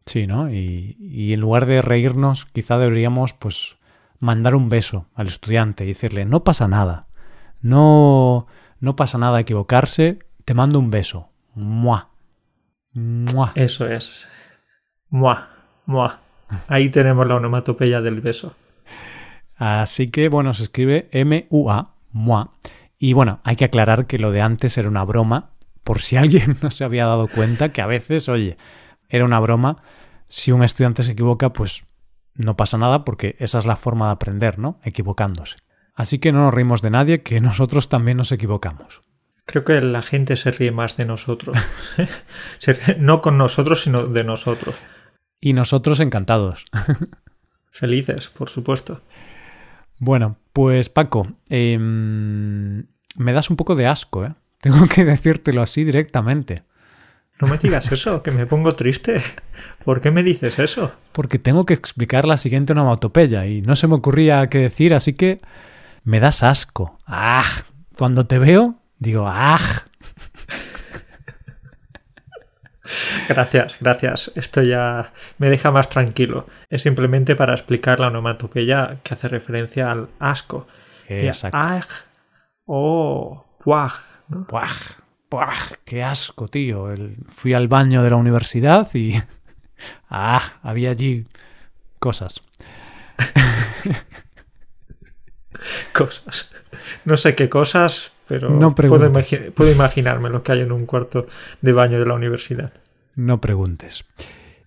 Sí, 0.06 0.28
¿no? 0.28 0.50
Y, 0.52 0.98
y 1.00 1.34
en 1.34 1.42
lugar 1.42 1.66
de 1.66 1.82
reírnos, 1.82 2.46
quizá 2.46 2.78
deberíamos, 2.78 3.34
pues, 3.34 3.78
mandar 4.20 4.56
un 4.56 4.70
beso 4.70 5.08
al 5.14 5.28
estudiante 5.28 5.84
y 5.84 5.90
decirle, 5.90 6.26
no 6.26 6.44
pasa 6.44 6.68
nada, 6.68 7.08
no, 7.62 8.48
no 8.80 8.96
pasa 8.96 9.18
nada 9.18 9.40
equivocarse, 9.40 10.20
te 10.46 10.54
mando 10.54 10.80
un 10.80 10.92
beso. 10.92 11.30
Mua. 11.56 12.10
Mua. 12.94 13.52
Eso 13.56 13.88
es. 13.88 14.30
Mua. 15.10 15.50
Mua. 15.86 16.20
Ahí 16.68 16.90
tenemos 16.90 17.28
la 17.28 17.36
onomatopeya 17.36 18.02
del 18.02 18.22
beso. 18.22 18.56
Así 19.58 20.10
que, 20.10 20.30
bueno, 20.30 20.54
se 20.54 20.64
escribe 20.64 21.08
M-U-A, 21.12 21.94
mua. 22.12 22.52
Y 22.98 23.14
bueno, 23.14 23.40
hay 23.44 23.56
que 23.56 23.66
aclarar 23.66 24.06
que 24.06 24.20
lo 24.20 24.32
de 24.32 24.42
antes 24.42 24.78
era 24.78 24.90
una 24.90 25.04
broma, 25.04 25.52
por 25.84 26.00
si 26.00 26.18
alguien 26.18 26.58
no 26.62 26.72
se 26.72 26.84
había 26.84 27.06
dado 27.06 27.28
cuenta 27.28 27.70
que 27.70 27.82
a 27.82 27.88
veces, 27.88 28.30
oye, 28.30 28.56
era 29.10 29.26
una 29.26 29.40
broma. 29.40 29.78
Si 30.28 30.52
un 30.52 30.64
estudiante 30.64 31.04
se 31.04 31.14
equivoca, 31.14 31.54
pues 31.54 31.86
no 32.34 32.58
pasa 32.58 32.78
nada 32.78 33.06
porque 33.06 33.36
esa 33.40 33.60
es 33.60 33.66
la 33.66 33.76
forma 33.76 34.08
de 34.08 34.14
aprender, 34.14 34.60
¿no? 34.60 34.80
Equivocándose. 34.84 35.56
Así 35.94 36.20
que 36.20 36.32
no 36.32 36.42
nos 36.42 36.54
reímos 36.54 36.82
de 36.82 36.90
nadie, 36.90 37.22
que 37.22 37.40
nosotros 37.40 37.88
también 37.88 38.18
nos 38.18 38.32
equivocamos. 38.32 39.02
Creo 39.46 39.64
que 39.64 39.80
la 39.80 40.02
gente 40.02 40.36
se 40.36 40.52
ríe 40.52 40.72
más 40.72 40.98
de 40.98 41.06
nosotros. 41.06 41.56
no 42.98 43.22
con 43.22 43.38
nosotros, 43.38 43.84
sino 43.84 44.08
de 44.08 44.24
nosotros. 44.24 44.76
Y 45.46 45.54
nosotros 45.54 46.00
encantados. 46.00 46.66
Felices, 47.72 48.30
por 48.36 48.50
supuesto. 48.50 49.02
Bueno, 50.00 50.38
pues 50.54 50.90
Paco, 50.90 51.28
em, 51.50 52.88
me 53.16 53.32
das 53.32 53.52
un 53.52 53.56
poco 53.56 53.76
de 53.76 53.86
asco, 53.86 54.26
¿eh? 54.26 54.34
Tengo 54.60 54.88
que 54.88 55.06
decírtelo 55.06 55.62
así 55.62 55.84
directamente. 55.84 56.64
No 57.40 57.48
me 57.48 57.60
digas 57.60 57.92
eso, 57.92 58.24
que 58.24 58.32
me 58.32 58.48
pongo 58.48 58.72
triste. 58.72 59.22
¿Por 59.84 60.02
qué 60.02 60.10
me 60.10 60.24
dices 60.24 60.58
eso? 60.58 60.94
Porque 61.12 61.38
tengo 61.38 61.68
que 61.68 61.76
explicar 61.76 62.26
la 62.26 62.38
siguiente 62.38 62.74
onomatopeya 62.74 63.46
y 63.46 63.62
no 63.62 63.76
se 63.76 63.88
me 63.88 63.94
ocurría 63.94 64.50
qué 64.50 64.58
decir, 64.58 64.96
así 64.96 65.14
que 65.14 65.42
me 66.04 66.20
das 66.20 66.42
asco. 66.42 66.98
¡Ah! 67.06 67.46
Cuando 67.96 68.26
te 68.26 68.40
veo, 68.40 68.80
digo 68.98 69.26
¡ah! 69.28 69.60
Gracias, 73.30 73.78
gracias. 73.80 74.32
Esto 74.36 74.62
ya 74.62 75.12
me 75.38 75.50
deja 75.50 75.72
más 75.72 75.90
tranquilo. 75.90 76.46
Es 76.70 76.84
simplemente 76.84 77.36
para 77.36 77.54
explicar 77.54 78.00
la 78.00 78.08
onomatopeya 78.08 78.98
que 79.04 79.14
hace 79.14 79.28
referencia 79.28 79.92
al 79.92 80.10
asco. 80.20 80.68
Exacto. 81.08 81.58
¡Ah! 81.60 81.82
¡Oh! 82.66 83.46
¡Puaj! 83.64 83.94
¿no? 84.30 84.46
¡Puaj! 84.48 84.72
¡Puaj! 85.30 85.74
¡Qué 85.86 86.04
asco, 86.04 86.48
tío! 86.48 86.92
El- 86.92 87.18
Fui 87.28 87.54
al 87.54 87.68
baño 87.68 88.04
de 88.04 88.10
la 88.12 88.16
universidad 88.18 88.88
y... 88.94 89.14
¡Ah! 90.10 90.42
Había 90.64 90.92
allí 90.92 91.26
cosas. 92.00 92.42
Cosas. 95.94 96.50
No 97.06 97.18
sé 97.18 97.36
qué 97.36 97.50
cosas, 97.50 98.12
pero 98.28 98.50
No 98.50 98.74
puedo, 98.76 99.10
imagi- 99.12 99.52
puedo 99.52 99.72
imaginarme 99.72 100.30
lo 100.30 100.42
que 100.44 100.52
hay 100.54 100.62
en 100.62 100.72
un 100.72 100.86
cuarto 100.86 101.26
de 101.62 101.72
baño 101.74 102.00
de 102.00 102.06
la 102.06 102.14
universidad. 102.14 102.74
No 103.16 103.40
preguntes. 103.42 104.04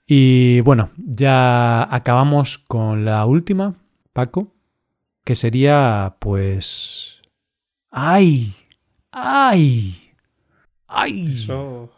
Y 0.06 0.60
bueno, 0.62 0.90
ya 0.96 1.82
acabamos 1.94 2.58
con 2.58 3.04
la 3.04 3.26
última, 3.26 3.74
Paco, 4.12 4.54
que 5.24 5.34
sería 5.34 6.16
pues... 6.18 7.20
¡Ay! 7.90 8.54
¡Ay! 9.12 10.12
¡Ay! 10.86 11.34
¿Eso, 11.34 11.90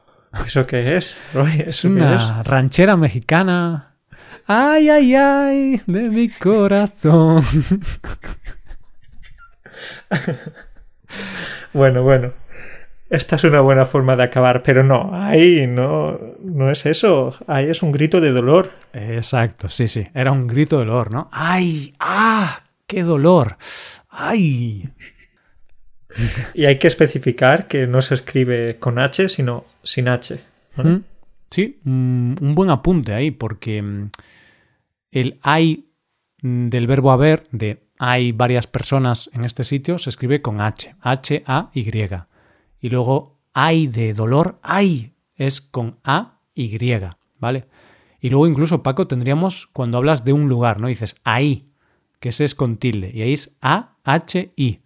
¿eso 0.45 0.67
qué 0.67 0.97
es? 0.97 1.15
Roy? 1.35 1.51
es 1.61 1.67
¿Eso 1.79 1.89
qué 1.89 1.95
una 1.95 2.43
ranchera 2.43 2.97
mexicana. 2.97 3.95
¡Ay, 4.47 4.89
ay, 4.89 5.15
ay! 5.15 5.83
De 5.87 6.09
mi 6.09 6.29
corazón. 6.29 7.45
Bueno, 11.73 12.03
bueno. 12.03 12.33
Esta 13.11 13.35
es 13.35 13.43
una 13.43 13.61
buena 13.61 13.87
forma 13.87 14.15
de 14.15 14.23
acabar, 14.23 14.63
pero 14.63 14.85
no, 14.85 15.11
ahí 15.13 15.67
no, 15.67 16.17
no 16.45 16.71
es 16.71 16.87
eso. 16.87 17.35
Ahí 17.49 17.69
es 17.69 17.83
un 17.83 17.91
grito 17.91 18.21
de 18.21 18.31
dolor. 18.31 18.71
Exacto, 18.93 19.69
sí, 19.69 19.89
sí. 19.89 20.07
Era 20.15 20.31
un 20.31 20.47
grito 20.47 20.79
de 20.79 20.85
dolor, 20.85 21.13
¿no? 21.13 21.29
¡Ay! 21.33 21.93
¡Ah! 21.99 22.63
¡Qué 22.87 23.03
dolor! 23.03 23.57
¡Ay! 24.09 24.89
Y 26.55 26.65
hay 26.67 26.79
que 26.79 26.87
especificar 26.89 27.67
que 27.67 27.87
no 27.87 28.01
se 28.03 28.15
escribe 28.15 28.79
con 28.79 28.99
H, 28.99 29.29
sino 29.29 29.65
sin 29.83 30.09
H. 30.09 30.41
Sí, 31.51 31.81
mm, 31.83 32.35
un 32.41 32.55
buen 32.55 32.71
apunte 32.71 33.13
ahí, 33.13 33.33
porque 33.33 33.83
mm, 33.83 34.11
el 35.11 35.39
hay 35.43 35.91
mm, 36.43 36.69
del 36.69 36.87
verbo 36.87 37.11
haber, 37.11 37.45
de 37.51 37.83
hay 38.03 38.33
varias 38.33 38.67
personas 38.67 39.29
en 39.35 39.45
este 39.45 39.63
sitio, 39.63 39.99
se 39.99 40.09
escribe 40.09 40.41
con 40.41 40.63
H, 40.63 40.97
H-A-Y. 41.03 42.11
Y 42.81 42.89
luego 42.89 43.37
hay 43.53 43.89
de 43.89 44.15
dolor, 44.15 44.59
hay 44.63 45.13
es 45.37 45.61
con 45.61 45.99
A-Y, 46.03 46.79
¿vale? 47.39 47.67
Y 48.19 48.31
luego 48.31 48.47
incluso, 48.47 48.83
Paco, 48.83 49.07
tendríamos 49.07 49.67
cuando 49.67 49.99
hablas 49.99 50.25
de 50.25 50.33
un 50.33 50.49
lugar, 50.49 50.81
¿no? 50.81 50.89
Dices 50.89 51.21
ahí, 51.25 51.69
que 52.21 52.31
ese 52.31 52.45
es 52.45 52.55
con 52.55 52.79
tilde, 52.79 53.11
y 53.13 53.21
ahí 53.21 53.35
es 53.35 53.59
A-H-I. 53.61 54.81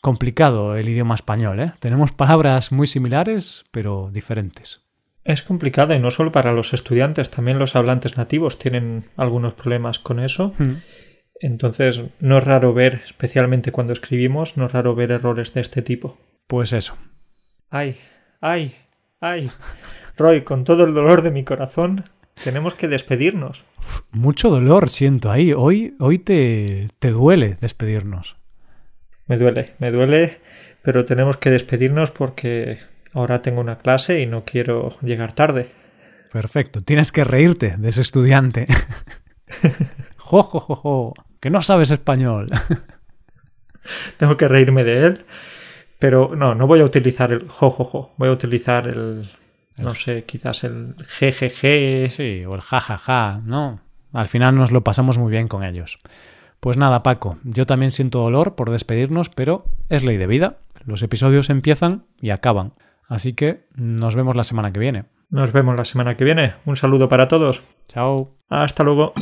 Complicado 0.00 0.74
el 0.74 0.88
idioma 0.88 1.14
español, 1.14 1.60
¿eh? 1.60 1.72
Tenemos 1.78 2.10
palabras 2.10 2.72
muy 2.72 2.88
similares, 2.88 3.64
pero 3.70 4.10
diferentes. 4.12 4.82
Es 5.22 5.42
complicado 5.42 5.94
y 5.94 6.00
no 6.00 6.10
solo 6.10 6.32
para 6.32 6.52
los 6.52 6.74
estudiantes, 6.74 7.30
también 7.30 7.60
los 7.60 7.76
hablantes 7.76 8.16
nativos 8.16 8.58
tienen 8.58 9.04
algunos 9.16 9.54
problemas 9.54 10.00
con 10.00 10.18
eso. 10.18 10.52
Mm. 10.58 11.13
Entonces, 11.40 12.02
no 12.20 12.38
es 12.38 12.44
raro 12.44 12.72
ver, 12.72 13.02
especialmente 13.04 13.72
cuando 13.72 13.92
escribimos, 13.92 14.56
no 14.56 14.66
es 14.66 14.72
raro 14.72 14.94
ver 14.94 15.10
errores 15.10 15.52
de 15.54 15.60
este 15.60 15.82
tipo. 15.82 16.18
Pues 16.46 16.72
eso. 16.72 16.96
Ay, 17.70 17.96
ay, 18.40 18.74
ay. 19.20 19.50
Roy, 20.16 20.42
con 20.42 20.64
todo 20.64 20.84
el 20.84 20.94
dolor 20.94 21.22
de 21.22 21.32
mi 21.32 21.44
corazón, 21.44 22.04
tenemos 22.42 22.74
que 22.74 22.88
despedirnos. 22.88 23.64
Mucho 24.12 24.48
dolor 24.48 24.90
siento 24.90 25.30
ahí. 25.30 25.52
Hoy, 25.52 25.94
hoy 25.98 26.18
te, 26.18 26.88
te 26.98 27.10
duele 27.10 27.56
despedirnos. 27.60 28.36
Me 29.26 29.38
duele, 29.38 29.74
me 29.78 29.90
duele, 29.90 30.38
pero 30.82 31.04
tenemos 31.04 31.36
que 31.36 31.50
despedirnos 31.50 32.10
porque 32.10 32.78
ahora 33.12 33.42
tengo 33.42 33.60
una 33.60 33.78
clase 33.78 34.20
y 34.20 34.26
no 34.26 34.44
quiero 34.44 34.96
llegar 35.00 35.34
tarde. 35.34 35.68
Perfecto. 36.30 36.82
Tienes 36.82 37.12
que 37.12 37.24
reírte 37.24 37.76
de 37.76 37.88
ese 37.88 38.02
estudiante. 38.02 38.66
jo, 40.24 40.42
jo, 40.42 40.60
jo, 40.60 40.74
jo. 40.74 41.14
Que 41.40 41.50
no 41.50 41.60
sabes 41.60 41.90
español. 41.90 42.48
Tengo 44.16 44.36
que 44.36 44.48
reírme 44.48 44.82
de 44.82 45.06
él, 45.06 45.24
pero 45.98 46.34
no, 46.34 46.54
no 46.54 46.66
voy 46.66 46.80
a 46.80 46.84
utilizar 46.84 47.32
el 47.32 47.48
jojojo, 47.48 48.14
voy 48.16 48.28
a 48.28 48.32
utilizar 48.32 48.88
el, 48.88 49.30
no 49.78 49.94
sé, 49.94 50.24
quizás 50.24 50.64
el 50.64 50.94
GGG. 50.96 52.10
Sí, 52.10 52.44
o 52.46 52.54
el 52.54 52.62
jajaja, 52.62 53.42
¿no? 53.44 53.80
Al 54.12 54.28
final 54.28 54.54
nos 54.54 54.72
lo 54.72 54.82
pasamos 54.82 55.18
muy 55.18 55.30
bien 55.30 55.48
con 55.48 55.64
ellos. 55.64 55.98
Pues 56.60 56.78
nada, 56.78 57.02
Paco, 57.02 57.36
yo 57.44 57.66
también 57.66 57.90
siento 57.90 58.20
dolor 58.20 58.54
por 58.54 58.70
despedirnos, 58.70 59.28
pero 59.28 59.66
es 59.90 60.02
ley 60.02 60.16
de 60.16 60.26
vida. 60.26 60.58
Los 60.86 61.02
episodios 61.02 61.50
empiezan 61.50 62.06
y 62.20 62.30
acaban. 62.30 62.72
Así 63.06 63.34
que 63.34 63.66
nos 63.74 64.16
vemos 64.16 64.34
la 64.34 64.44
semana 64.44 64.72
que 64.72 64.80
viene. 64.80 65.04
Nos 65.28 65.52
vemos 65.52 65.76
la 65.76 65.84
semana 65.84 66.16
que 66.16 66.24
viene. 66.24 66.54
Un 66.64 66.76
saludo 66.76 67.08
para 67.08 67.28
todos. 67.28 67.62
Chao. 67.88 68.34
Hasta 68.48 68.82
luego. 68.82 69.12